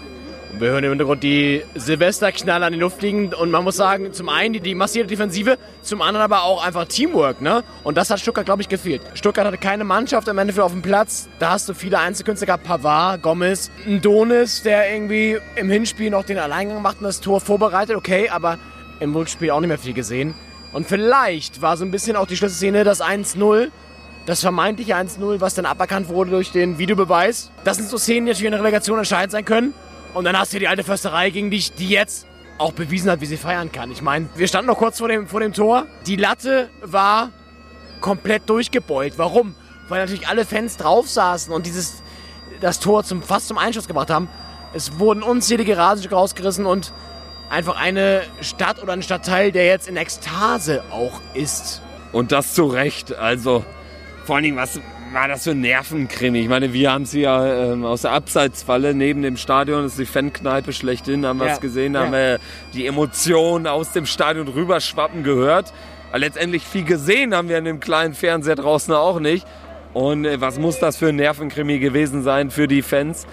Wir 0.52 0.70
hören 0.70 0.84
im 0.84 0.90
Hintergrund 0.90 1.22
die 1.22 1.62
Silvesterknaller 1.74 2.68
in 2.68 2.74
die 2.74 2.78
Luft 2.78 3.00
fliegen 3.00 3.34
und 3.34 3.50
man 3.50 3.62
muss 3.62 3.76
sagen, 3.76 4.12
zum 4.14 4.30
einen 4.30 4.54
die, 4.54 4.60
die 4.60 4.74
massierte 4.74 5.08
Defensive, 5.08 5.58
zum 5.82 6.00
anderen 6.00 6.24
aber 6.24 6.44
auch 6.44 6.64
einfach 6.64 6.86
Teamwork, 6.86 7.42
ne? 7.42 7.62
Und 7.84 7.98
das 7.98 8.08
hat 8.08 8.20
Stuttgart, 8.20 8.46
glaube 8.46 8.62
ich, 8.62 8.68
gefehlt. 8.68 9.02
Stuttgart 9.14 9.46
hatte 9.46 9.58
keine 9.58 9.84
Mannschaft 9.84 10.28
im 10.28 10.38
Endeffekt 10.38 10.64
auf 10.64 10.72
dem 10.72 10.80
Platz. 10.80 11.28
Da 11.40 11.50
hast 11.50 11.68
du 11.68 11.74
viele 11.74 11.98
Einzelkünstler 11.98 12.46
gehabt, 12.46 12.64
Pavard, 12.64 13.22
Gomez, 13.22 13.70
Donis, 14.00 14.62
der 14.62 14.90
irgendwie 14.90 15.36
im 15.56 15.68
Hinspiel 15.68 16.10
noch 16.10 16.24
den 16.24 16.38
Alleingang 16.38 16.80
macht 16.80 16.98
und 16.98 17.04
das 17.04 17.20
Tor 17.20 17.40
vorbereitet, 17.40 17.96
okay, 17.96 18.30
aber 18.30 18.58
im 19.00 19.14
Rückspiel 19.14 19.50
auch 19.50 19.60
nicht 19.60 19.68
mehr 19.68 19.78
viel 19.78 19.92
gesehen. 19.92 20.34
Und 20.72 20.86
vielleicht 20.86 21.60
war 21.60 21.76
so 21.76 21.84
ein 21.84 21.90
bisschen 21.90 22.16
auch 22.16 22.26
die 22.26 22.36
Schlüsselszene 22.36 22.82
das 22.84 23.02
1-0, 23.02 23.68
das 24.24 24.40
vermeintliche 24.40 24.96
1-0, 24.96 25.40
was 25.40 25.54
dann 25.54 25.66
aberkannt 25.66 26.08
wurde 26.08 26.30
durch 26.30 26.50
den 26.50 26.78
Videobeweis. 26.78 27.50
Das 27.64 27.76
sind 27.76 27.88
so 27.88 27.98
Szenen, 27.98 28.26
die 28.26 28.30
natürlich 28.30 28.46
in 28.46 28.52
der 28.52 28.60
Relegation 28.60 28.98
entscheidend 28.98 29.32
sein 29.32 29.44
können. 29.44 29.74
Und 30.16 30.24
dann 30.24 30.38
hast 30.38 30.54
du 30.54 30.58
die 30.58 30.66
alte 30.66 30.82
Försterei 30.82 31.28
gegen 31.28 31.50
dich, 31.50 31.74
die 31.74 31.90
jetzt 31.90 32.26
auch 32.56 32.72
bewiesen 32.72 33.10
hat, 33.10 33.20
wie 33.20 33.26
sie 33.26 33.36
feiern 33.36 33.70
kann. 33.70 33.90
Ich 33.90 34.00
meine, 34.00 34.30
wir 34.34 34.48
standen 34.48 34.68
noch 34.68 34.78
kurz 34.78 34.96
vor 34.96 35.08
dem, 35.08 35.28
vor 35.28 35.40
dem 35.40 35.52
Tor. 35.52 35.84
Die 36.06 36.16
Latte 36.16 36.70
war 36.80 37.32
komplett 38.00 38.48
durchgebeult. 38.48 39.18
Warum? 39.18 39.54
Weil 39.90 40.00
natürlich 40.00 40.26
alle 40.26 40.46
Fans 40.46 40.78
drauf 40.78 41.06
saßen 41.06 41.52
und 41.52 41.66
dieses, 41.66 42.02
das 42.62 42.80
Tor 42.80 43.04
zum, 43.04 43.22
fast 43.22 43.48
zum 43.48 43.58
Einschuss 43.58 43.88
gebracht 43.88 44.08
haben. 44.08 44.30
Es 44.72 44.98
wurden 44.98 45.22
unzählige 45.22 45.76
Rasenstücke 45.76 46.14
rausgerissen 46.14 46.64
und 46.64 46.94
einfach 47.50 47.78
eine 47.78 48.22
Stadt 48.40 48.82
oder 48.82 48.94
ein 48.94 49.02
Stadtteil, 49.02 49.52
der 49.52 49.66
jetzt 49.66 49.86
in 49.86 49.98
Ekstase 49.98 50.82
auch 50.90 51.20
ist. 51.34 51.82
Und 52.12 52.32
das 52.32 52.54
zu 52.54 52.64
Recht. 52.64 53.14
Also 53.14 53.66
vor 54.24 54.36
allen 54.36 54.44
Dingen, 54.44 54.56
was 54.56 54.80
war 55.12 55.28
das 55.28 55.44
für 55.44 55.50
ein 55.50 55.60
Nervenkrimi? 55.60 56.40
Ich 56.40 56.48
meine, 56.48 56.72
wir 56.72 56.92
haben 56.92 57.02
es 57.02 57.12
ja 57.12 57.72
ähm, 57.72 57.84
aus 57.84 58.02
der 58.02 58.12
Abseitsfalle 58.12 58.94
neben 58.94 59.22
dem 59.22 59.36
Stadion, 59.36 59.82
das 59.82 59.92
ist 59.92 59.98
die 60.00 60.06
Fankneipe 60.06 60.72
schlechthin, 60.72 61.24
haben 61.24 61.38
wir 61.38 61.46
Ja, 61.46 61.52
es 61.54 61.60
gesehen, 61.60 61.94
ja. 61.94 62.00
haben 62.00 62.12
wir 62.12 62.38
die 62.74 62.86
Emotionen 62.86 63.66
aus 63.66 63.92
dem 63.92 64.06
Stadion 64.06 64.48
rüberschwappen 64.48 65.22
gehört. 65.22 65.72
Aber 66.10 66.18
letztendlich 66.18 66.64
viel 66.64 66.84
gesehen 66.84 67.34
haben 67.34 67.48
wir 67.48 67.58
in 67.58 67.64
dem 67.64 67.80
kleinen 67.80 68.14
Fernseher 68.14 68.56
draußen 68.56 68.94
auch 68.94 69.20
nicht. 69.20 69.46
Und 69.92 70.24
äh, 70.24 70.40
was 70.40 70.58
muss 70.58 70.78
das 70.78 70.96
für 70.96 71.08
ein 71.08 71.16
Nervenkrimi 71.16 71.78
gewesen 71.78 72.22
sein 72.22 72.50
für 72.50 72.68
die 72.68 72.82
Fans? 72.82 73.26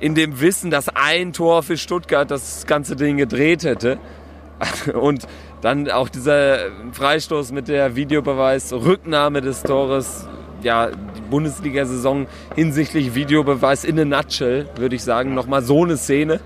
In 0.00 0.14
dem 0.14 0.40
Wissen, 0.40 0.70
dass 0.70 0.88
ein 0.88 1.32
Tor 1.32 1.62
für 1.62 1.76
Stuttgart 1.76 2.30
das 2.30 2.66
ganze 2.66 2.96
Ding 2.96 3.16
gedreht 3.16 3.64
hätte. 3.64 3.98
Und 4.94 5.26
dann 5.60 5.90
auch 5.90 6.08
dieser 6.08 6.58
Freistoß 6.92 7.52
mit 7.52 7.68
der 7.68 7.96
Videobeweis, 7.96 8.72
Rücknahme 8.72 9.40
des 9.40 9.62
Tores. 9.62 10.26
Ja, 10.62 10.90
Bundesliga-Saison 11.30 12.26
hinsichtlich 12.54 13.14
Videobeweis 13.14 13.84
in 13.84 13.98
a 13.98 14.04
nutshell, 14.04 14.68
würde 14.76 14.96
ich 14.96 15.02
sagen. 15.02 15.34
Nochmal 15.34 15.62
so 15.62 15.84
eine 15.84 15.96
Szene. 15.96 16.40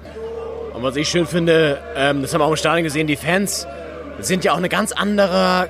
Und 0.75 0.83
was 0.83 0.97
ich 0.97 1.09
schön 1.09 1.27
finde, 1.27 1.79
ähm, 1.97 2.23
das 2.23 2.33
haben 2.33 2.41
wir 2.41 2.47
auch 2.47 2.51
im 2.51 2.57
Stadion 2.57 2.85
gesehen, 2.85 3.07
die 3.07 3.17
Fans 3.17 3.67
sind 4.21 4.45
ja 4.45 4.53
auch 4.53 4.59
eine 4.59 4.69
ganz 4.69 4.93
andere 4.93 5.69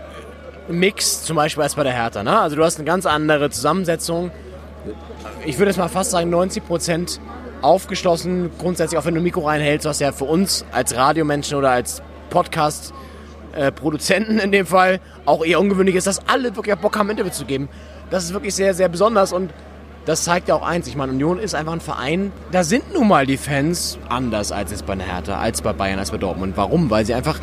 Mix, 0.69 1.25
zum 1.25 1.37
Beispiel 1.37 1.63
als 1.63 1.75
bei 1.75 1.83
der 1.83 1.93
Hertha. 1.93 2.23
Ne? 2.23 2.39
Also 2.39 2.57
du 2.57 2.65
hast 2.65 2.77
eine 2.77 2.85
ganz 2.85 3.07
andere 3.07 3.51
Zusammensetzung. 3.51 4.31
Ich 5.45 5.59
würde 5.59 5.71
jetzt 5.71 5.79
mal 5.79 5.89
fast 5.89 6.11
sagen 6.11 6.31
90 6.31 6.65
Prozent 6.65 7.21
aufgeschlossen. 7.63 8.51
Grundsätzlich, 8.59 8.99
auch 8.99 9.05
wenn 9.05 9.15
du 9.15 9.21
ein 9.21 9.25
Mikro 9.25 9.47
reinhältst, 9.47 9.87
was 9.87 9.99
ja 10.01 10.13
für 10.13 10.25
uns 10.25 10.65
als 10.73 10.97
Radiomenschen 10.97 11.57
oder 11.57 11.71
als 11.71 12.03
Podcast-Produzenten 13.53 14.39
in 14.39 14.53
dem 14.53 14.67
Fall 14.67 15.01
auch 15.25 15.45
eher 15.45 15.61
ungewöhnlich 15.61 15.95
ist, 15.95 16.07
dass 16.07 16.27
alle 16.29 16.55
wirklich 16.57 16.75
Bock 16.77 16.99
haben, 16.99 17.11
Interview 17.11 17.31
zu 17.31 17.45
geben. 17.45 17.69
Das 18.11 18.25
ist 18.25 18.33
wirklich 18.33 18.55
sehr, 18.55 18.75
sehr 18.75 18.89
besonders 18.89 19.33
und 19.33 19.53
das 20.05 20.25
zeigt 20.25 20.49
ja 20.49 20.55
auch 20.55 20.67
eins. 20.67 20.89
Ich 20.89 20.97
meine, 20.97 21.13
Union 21.13 21.39
ist 21.39 21.55
einfach 21.55 21.73
ein 21.73 21.81
Verein, 21.81 22.33
da 22.51 22.65
sind 22.65 22.93
nun 22.93 23.09
mal 23.09 23.27
die 23.27 23.37
Fans 23.37 23.99
anders 24.09 24.51
als 24.53 24.71
jetzt 24.71 24.87
bei 24.87 24.95
der 24.95 25.07
Hertha, 25.07 25.39
als 25.39 25.63
bei 25.63 25.73
Bayern, 25.73 25.99
als 25.99 26.11
bei 26.11 26.19
Dortmund. 26.19 26.55
Warum? 26.57 26.91
Weil 26.91 27.07
sie 27.07 27.15
einfach 27.15 27.39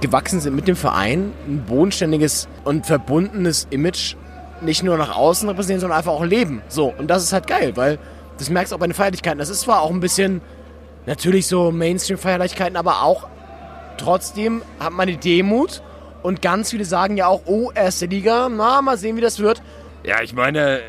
gewachsen 0.00 0.40
sind 0.40 0.56
mit 0.56 0.66
dem 0.66 0.76
Verein, 0.76 1.32
ein 1.46 1.64
bodenständiges 1.66 2.48
und 2.64 2.86
verbundenes 2.86 3.66
Image 3.70 4.16
nicht 4.62 4.82
nur 4.82 4.96
nach 4.96 5.16
außen 5.16 5.48
repräsentieren, 5.48 5.80
sondern 5.80 5.98
einfach 5.98 6.12
auch 6.12 6.24
leben. 6.24 6.62
So, 6.68 6.92
und 6.96 7.08
das 7.08 7.22
ist 7.22 7.32
halt 7.32 7.46
geil, 7.46 7.72
weil 7.76 7.98
das 8.38 8.50
merkst 8.50 8.72
du 8.72 8.76
auch 8.76 8.80
bei 8.80 8.86
den 8.86 8.94
Feierlichkeiten. 8.94 9.38
Das 9.38 9.48
ist 9.48 9.60
zwar 9.60 9.82
auch 9.82 9.90
ein 9.90 10.00
bisschen, 10.00 10.40
natürlich 11.06 11.46
so 11.46 11.70
Mainstream-Feierlichkeiten, 11.70 12.76
aber 12.76 13.02
auch 13.02 13.28
trotzdem 14.00 14.62
hat 14.78 14.92
man 14.92 15.06
die 15.06 15.16
Demut 15.16 15.82
und 16.22 16.42
ganz 16.42 16.70
viele 16.70 16.84
sagen 16.84 17.16
ja 17.16 17.26
auch, 17.26 17.42
oh, 17.46 17.70
erste 17.74 18.06
Liga, 18.06 18.48
na, 18.48 18.82
mal 18.82 18.96
sehen, 18.96 19.16
wie 19.16 19.20
das 19.20 19.38
wird. 19.38 19.62
Ja, 20.04 20.22
ich 20.22 20.34
meine, 20.34 20.80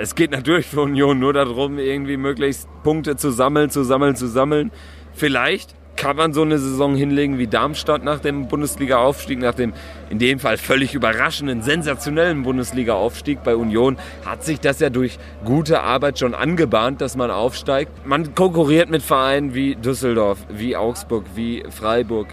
es 0.00 0.14
geht 0.14 0.30
natürlich 0.30 0.66
für 0.66 0.82
Union 0.82 1.18
nur 1.18 1.32
darum, 1.32 1.78
irgendwie 1.78 2.16
möglichst 2.16 2.68
Punkte 2.82 3.16
zu 3.16 3.30
sammeln, 3.30 3.70
zu 3.70 3.84
sammeln, 3.84 4.16
zu 4.16 4.26
sammeln. 4.26 4.70
Vielleicht 5.12 5.74
kann 5.96 6.16
man 6.16 6.32
so 6.32 6.42
eine 6.42 6.58
Saison 6.58 6.94
hinlegen 6.94 7.38
wie 7.38 7.46
Darmstadt 7.46 8.04
nach 8.04 8.20
dem 8.20 8.48
Bundesliga-Aufstieg, 8.48 9.38
nach 9.38 9.54
dem 9.54 9.72
in 10.10 10.18
dem 10.18 10.38
Fall 10.38 10.56
völlig 10.56 10.94
überraschenden, 10.94 11.62
sensationellen 11.62 12.42
Bundesliga-Aufstieg 12.42 13.42
bei 13.42 13.56
Union, 13.56 13.96
hat 14.24 14.44
sich 14.44 14.60
das 14.60 14.80
ja 14.80 14.90
durch 14.90 15.18
gute 15.44 15.80
Arbeit 15.82 16.18
schon 16.18 16.34
angebahnt, 16.34 17.00
dass 17.00 17.16
man 17.16 17.30
aufsteigt. 17.30 17.90
Man 18.06 18.34
konkurriert 18.34 18.90
mit 18.90 19.02
Vereinen 19.02 19.54
wie 19.54 19.76
Düsseldorf, 19.76 20.38
wie 20.48 20.76
Augsburg, 20.76 21.24
wie 21.34 21.64
Freiburg, 21.70 22.28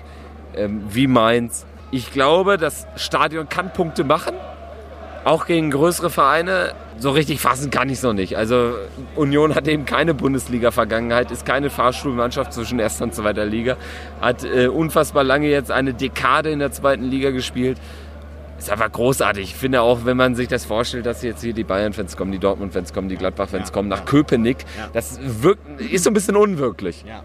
ähm, 0.55 0.83
wie 0.89 1.07
Mainz. 1.07 1.65
Ich 1.91 2.11
glaube, 2.11 2.57
das 2.57 2.87
Stadion 2.95 3.49
kann 3.49 3.73
Punkte 3.73 4.03
machen 4.03 4.35
auch 5.23 5.45
gegen 5.45 5.71
größere 5.71 6.09
Vereine. 6.09 6.73
So 6.97 7.11
richtig 7.11 7.41
fassen 7.41 7.71
kann 7.71 7.89
ich 7.89 7.95
es 7.95 8.03
noch 8.03 8.13
nicht. 8.13 8.37
Also 8.37 8.75
Union 9.15 9.55
hat 9.55 9.67
eben 9.67 9.85
keine 9.85 10.13
Bundesliga-Vergangenheit, 10.13 11.31
ist 11.31 11.45
keine 11.45 11.69
Fahrstuhlmannschaft 11.69 12.53
zwischen 12.53 12.79
erster 12.79 13.05
und 13.05 13.15
zweiter 13.15 13.45
Liga, 13.45 13.77
hat 14.19 14.43
äh, 14.43 14.67
unfassbar 14.67 15.23
lange 15.23 15.47
jetzt 15.47 15.71
eine 15.71 15.93
Dekade 15.93 16.51
in 16.51 16.59
der 16.59 16.71
zweiten 16.71 17.05
Liga 17.05 17.31
gespielt. 17.31 17.77
Ist 18.59 18.69
einfach 18.69 18.91
großartig. 18.91 19.43
Ich 19.43 19.55
finde 19.55 19.81
auch, 19.81 20.05
wenn 20.05 20.17
man 20.17 20.35
sich 20.35 20.47
das 20.47 20.65
vorstellt, 20.65 21.07
dass 21.07 21.23
jetzt 21.23 21.41
hier 21.41 21.53
die 21.53 21.63
Bayern-Fans 21.63 22.15
kommen, 22.15 22.31
die 22.31 22.37
Dortmund-Fans 22.37 22.93
kommen, 22.93 23.09
die 23.09 23.17
Gladbach-Fans 23.17 23.69
ja, 23.69 23.73
kommen 23.73 23.89
nach 23.89 23.99
ja. 23.99 24.05
Köpenick, 24.05 24.57
ja. 24.77 24.89
das 24.93 25.19
wirkt, 25.23 25.81
ist 25.81 26.03
so 26.03 26.11
ein 26.11 26.13
bisschen 26.13 26.35
unwirklich. 26.35 27.03
Ja, 27.07 27.23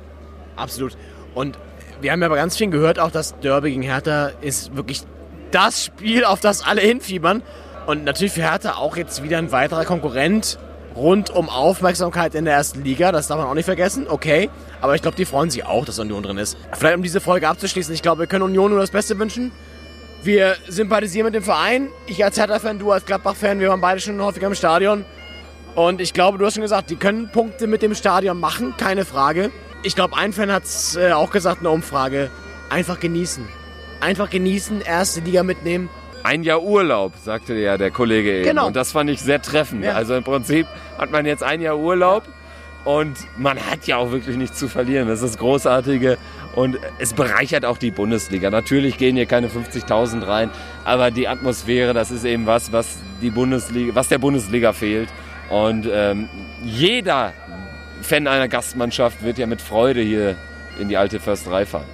absolut. 0.56 0.96
Und 1.34 1.58
wir 2.00 2.12
haben 2.12 2.20
ja 2.20 2.26
aber 2.26 2.36
ganz 2.36 2.56
viel 2.56 2.70
gehört, 2.70 2.98
auch 2.98 3.10
das 3.10 3.38
Derby 3.40 3.70
gegen 3.70 3.82
Hertha 3.82 4.30
ist 4.40 4.74
wirklich 4.76 5.02
das 5.50 5.84
Spiel, 5.84 6.24
auf 6.24 6.40
das 6.40 6.66
alle 6.66 6.80
hinfiebern. 6.80 7.42
Und 7.86 8.04
natürlich 8.04 8.32
für 8.32 8.42
Hertha 8.42 8.72
auch 8.72 8.96
jetzt 8.96 9.22
wieder 9.22 9.38
ein 9.38 9.52
weiterer 9.52 9.84
Konkurrent 9.84 10.58
rund 10.96 11.30
um 11.30 11.48
Aufmerksamkeit 11.48 12.34
in 12.34 12.44
der 12.44 12.54
ersten 12.54 12.82
Liga. 12.82 13.12
Das 13.12 13.28
darf 13.28 13.38
man 13.38 13.46
auch 13.46 13.54
nicht 13.54 13.64
vergessen. 13.64 14.06
Okay. 14.08 14.50
Aber 14.80 14.94
ich 14.94 15.02
glaube, 15.02 15.16
die 15.16 15.24
freuen 15.24 15.50
sich 15.50 15.64
auch, 15.64 15.84
dass 15.84 15.98
Union 15.98 16.22
drin 16.22 16.38
ist. 16.38 16.56
Vielleicht 16.72 16.96
um 16.96 17.02
diese 17.02 17.20
Folge 17.20 17.48
abzuschließen. 17.48 17.94
Ich 17.94 18.02
glaube, 18.02 18.20
wir 18.20 18.26
können 18.26 18.42
Union 18.42 18.70
nur 18.70 18.80
das 18.80 18.90
Beste 18.90 19.18
wünschen. 19.18 19.52
Wir 20.22 20.56
sympathisieren 20.68 21.26
mit 21.26 21.34
dem 21.34 21.44
Verein. 21.44 21.88
Ich 22.06 22.24
als 22.24 22.36
Hertha-Fan, 22.38 22.80
du 22.80 22.90
als 22.90 23.04
Gladbach-Fan. 23.04 23.60
Wir 23.60 23.68
waren 23.68 23.80
beide 23.80 24.00
schon 24.00 24.20
häufiger 24.20 24.48
im 24.48 24.54
Stadion. 24.54 25.04
Und 25.76 26.00
ich 26.00 26.12
glaube, 26.12 26.38
du 26.38 26.46
hast 26.46 26.54
schon 26.54 26.62
gesagt, 26.62 26.90
die 26.90 26.96
können 26.96 27.30
Punkte 27.30 27.68
mit 27.68 27.82
dem 27.82 27.94
Stadion 27.94 28.40
machen. 28.40 28.74
Keine 28.76 29.04
Frage. 29.04 29.52
Ich 29.84 29.94
glaube, 29.94 30.16
ein 30.16 30.32
Fan 30.32 30.50
hat 30.50 30.64
es 30.64 30.96
äh, 30.96 31.12
auch 31.12 31.30
gesagt 31.30 31.58
in 31.58 31.64
der 31.64 31.72
Umfrage. 31.72 32.30
Einfach 32.70 32.98
genießen. 32.98 33.46
Einfach 34.00 34.28
genießen, 34.28 34.80
erste 34.80 35.20
Liga 35.20 35.42
mitnehmen 35.42 35.88
ein 36.26 36.42
Jahr 36.42 36.62
Urlaub, 36.62 37.12
sagte 37.22 37.54
ja 37.54 37.78
der 37.78 37.92
Kollege 37.92 38.38
eben. 38.38 38.48
Genau. 38.48 38.66
Und 38.66 38.74
das 38.74 38.90
fand 38.90 39.08
ich 39.10 39.20
sehr 39.20 39.40
treffend. 39.40 39.84
Ja. 39.84 39.92
Also 39.92 40.14
im 40.14 40.24
Prinzip 40.24 40.66
hat 40.98 41.12
man 41.12 41.24
jetzt 41.24 41.44
ein 41.44 41.60
Jahr 41.60 41.78
Urlaub 41.78 42.24
und 42.84 43.16
man 43.38 43.58
hat 43.58 43.86
ja 43.86 43.96
auch 43.98 44.10
wirklich 44.10 44.36
nichts 44.36 44.58
zu 44.58 44.68
verlieren. 44.68 45.06
Das 45.06 45.22
ist 45.22 45.34
das 45.34 45.38
Großartige. 45.38 46.18
Und 46.56 46.78
es 46.98 47.12
bereichert 47.12 47.64
auch 47.64 47.78
die 47.78 47.92
Bundesliga. 47.92 48.50
Natürlich 48.50 48.98
gehen 48.98 49.14
hier 49.14 49.26
keine 49.26 49.48
50.000 49.48 50.26
rein, 50.26 50.50
aber 50.84 51.12
die 51.12 51.28
Atmosphäre, 51.28 51.94
das 51.94 52.10
ist 52.10 52.24
eben 52.24 52.46
was, 52.46 52.72
was, 52.72 52.98
die 53.22 53.30
Bundesliga, 53.30 53.94
was 53.94 54.08
der 54.08 54.18
Bundesliga 54.18 54.72
fehlt. 54.72 55.08
Und 55.48 55.88
ähm, 55.88 56.28
jeder 56.64 57.34
Fan 58.02 58.26
einer 58.26 58.48
Gastmannschaft 58.48 59.22
wird 59.22 59.38
ja 59.38 59.46
mit 59.46 59.62
Freude 59.62 60.00
hier 60.00 60.36
in 60.80 60.88
die 60.88 60.96
alte 60.96 61.20
Försterei 61.20 61.66
fahren. 61.66 61.86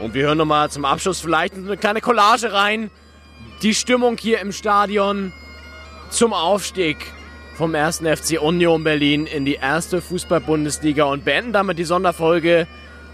Und 0.00 0.14
wir 0.14 0.24
hören 0.24 0.38
nochmal 0.38 0.68
zum 0.68 0.84
Abschluss 0.84 1.20
vielleicht 1.20 1.54
eine 1.54 1.76
kleine 1.76 2.00
Collage 2.00 2.52
rein 2.52 2.90
die 3.62 3.74
Stimmung 3.74 4.16
hier 4.18 4.40
im 4.40 4.52
Stadion 4.52 5.32
zum 6.10 6.32
Aufstieg 6.32 6.96
vom 7.54 7.74
1. 7.74 7.98
FC 7.98 8.40
Union 8.40 8.82
Berlin 8.82 9.26
in 9.26 9.44
die 9.44 9.54
erste 9.54 10.00
Fußball-Bundesliga 10.00 11.04
und 11.04 11.24
beenden 11.24 11.52
damit 11.52 11.78
die 11.78 11.84
Sonderfolge 11.84 12.66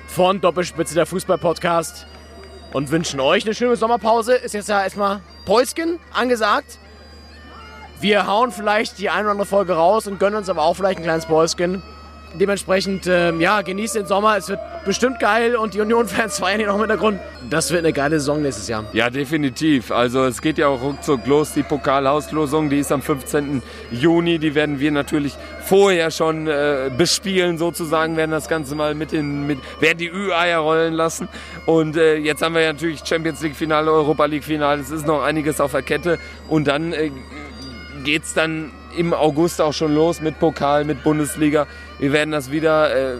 von 0.06 0.40
Doppelspitze 0.40 0.94
der 0.94 1.06
Fußball-Podcast 1.06 2.06
und 2.72 2.90
wünschen 2.90 3.20
euch 3.20 3.44
eine 3.44 3.54
schöne 3.54 3.76
Sommerpause. 3.76 4.34
Ist 4.34 4.54
jetzt 4.54 4.68
ja 4.68 4.82
erstmal 4.82 5.20
Päusken 5.44 5.98
angesagt. 6.12 6.78
Wir 8.00 8.26
hauen 8.26 8.52
vielleicht 8.52 8.98
die 8.98 9.10
eine 9.10 9.22
oder 9.22 9.30
andere 9.32 9.46
Folge 9.46 9.72
raus 9.72 10.06
und 10.06 10.20
gönnen 10.20 10.36
uns 10.36 10.48
aber 10.48 10.62
auch 10.62 10.74
vielleicht 10.74 10.98
ein 10.98 11.04
kleines 11.04 11.26
Päusken. 11.26 11.82
Dementsprechend, 12.34 13.06
äh, 13.06 13.32
ja, 13.36 13.62
genießt 13.62 13.96
den 13.96 14.06
Sommer. 14.06 14.36
Es 14.36 14.48
wird 14.48 14.60
bestimmt 14.84 15.18
geil 15.18 15.56
und 15.56 15.74
die 15.74 15.80
Union-Fans 15.80 16.38
feiern 16.40 16.58
hier 16.58 16.66
noch 16.68 16.74
im 16.74 16.80
Hintergrund. 16.80 17.20
Das 17.48 17.70
wird 17.70 17.84
eine 17.84 17.92
geile 17.92 18.18
Saison 18.20 18.42
nächstes 18.42 18.68
Jahr. 18.68 18.84
Ja, 18.92 19.08
definitiv. 19.08 19.90
Also 19.90 20.24
es 20.24 20.42
geht 20.42 20.58
ja 20.58 20.68
auch 20.68 20.82
ruckzuck 20.82 21.26
los. 21.26 21.52
Die 21.54 21.62
Pokalauslosung, 21.62 22.68
die 22.68 22.78
ist 22.78 22.92
am 22.92 23.02
15. 23.02 23.62
Juni. 23.90 24.38
Die 24.38 24.54
werden 24.54 24.78
wir 24.78 24.90
natürlich 24.92 25.36
vorher 25.62 26.10
schon 26.10 26.46
äh, 26.46 26.90
bespielen 26.96 27.58
sozusagen, 27.58 28.16
werden 28.16 28.30
das 28.30 28.48
Ganze 28.48 28.74
mal 28.74 28.94
mit 28.94 29.12
den, 29.12 29.46
mit, 29.46 29.58
werden 29.80 29.98
die 29.98 30.10
Ü-Eier 30.10 30.58
rollen 30.58 30.94
lassen. 30.94 31.28
Und 31.66 31.96
äh, 31.96 32.16
jetzt 32.16 32.42
haben 32.42 32.54
wir 32.54 32.62
ja 32.62 32.72
natürlich 32.72 33.00
Champions 33.04 33.42
League-Finale, 33.42 33.90
Europa 33.90 34.26
League-Finale. 34.26 34.80
Es 34.80 34.90
ist 34.90 35.06
noch 35.06 35.22
einiges 35.22 35.60
auf 35.60 35.72
der 35.72 35.82
Kette. 35.82 36.18
Und 36.48 36.66
dann 36.66 36.92
äh, 36.92 37.10
geht 38.04 38.24
es 38.24 38.34
dann 38.34 38.70
im 38.98 39.14
August 39.14 39.60
auch 39.60 39.72
schon 39.72 39.94
los 39.94 40.20
mit 40.20 40.38
Pokal, 40.38 40.84
mit 40.84 41.04
Bundesliga. 41.04 41.66
Wir 41.98 42.12
werden 42.12 42.32
das 42.32 42.50
wieder 42.50 43.14
äh, 43.14 43.18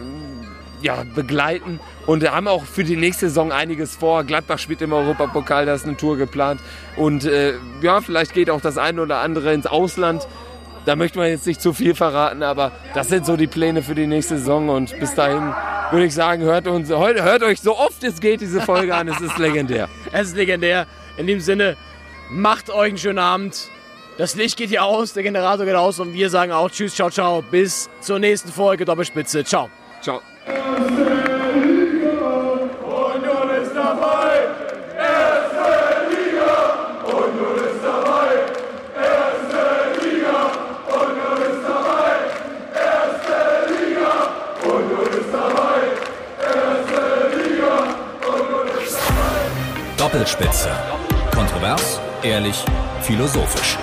ja, 0.81 1.03
begleiten 1.15 1.79
und 2.05 2.29
haben 2.29 2.47
auch 2.47 2.65
für 2.65 2.83
die 2.83 2.97
nächste 2.97 3.27
Saison 3.27 3.51
einiges 3.51 3.95
vor. 3.95 4.23
Gladbach 4.23 4.59
spielt 4.59 4.81
im 4.81 4.93
Europapokal, 4.93 5.65
da 5.65 5.73
ist 5.73 5.85
eine 5.85 5.97
Tour 5.97 6.17
geplant. 6.17 6.61
Und 6.97 7.25
äh, 7.25 7.53
ja, 7.81 8.01
vielleicht 8.01 8.33
geht 8.33 8.49
auch 8.49 8.61
das 8.61 8.77
eine 8.77 9.01
oder 9.01 9.19
andere 9.19 9.53
ins 9.53 9.67
Ausland. 9.67 10.27
Da 10.85 10.95
möchte 10.95 11.17
man 11.19 11.27
jetzt 11.27 11.45
nicht 11.45 11.61
zu 11.61 11.73
viel 11.73 11.95
verraten, 11.95 12.43
aber 12.43 12.71
das 12.93 13.09
sind 13.09 13.25
so 13.25 13.37
die 13.37 13.47
Pläne 13.47 13.83
für 13.83 13.95
die 13.95 14.07
nächste 14.07 14.37
Saison. 14.37 14.69
Und 14.69 14.97
bis 14.99 15.15
dahin 15.15 15.53
würde 15.91 16.05
ich 16.05 16.13
sagen, 16.13 16.43
hört, 16.43 16.67
uns, 16.67 16.89
hört 16.89 17.43
euch 17.43 17.61
so 17.61 17.77
oft 17.77 18.03
es 18.03 18.19
geht 18.19 18.41
diese 18.41 18.61
Folge 18.61 18.95
an. 18.95 19.07
Es 19.07 19.21
ist 19.21 19.37
legendär. 19.37 19.87
es 20.11 20.29
ist 20.29 20.35
legendär. 20.35 20.87
In 21.17 21.27
dem 21.27 21.39
Sinne, 21.39 21.77
macht 22.29 22.69
euch 22.69 22.89
einen 22.89 22.97
schönen 22.97 23.19
Abend. 23.19 23.69
Das 24.19 24.35
Licht 24.35 24.57
geht 24.57 24.67
hier 24.67 24.83
aus, 24.83 25.13
der 25.13 25.23
Generator 25.23 25.65
geht 25.65 25.75
aus 25.75 25.97
und 26.01 26.13
wir 26.13 26.29
sagen 26.29 26.51
auch 26.51 26.69
Tschüss, 26.69 26.93
ciao, 26.93 27.09
ciao. 27.09 27.41
Bis 27.41 27.89
zur 28.01 28.19
nächsten 28.19 28.51
Folge 28.51 28.83
Doppelspitze. 28.83 29.45
Ciao. 29.45 29.69
Ciao. 30.01 30.19
Doppelspitze. 49.97 50.69
Kontrovers, 51.33 52.01
ehrlich, 52.23 52.65
philosophisch. 53.01 53.77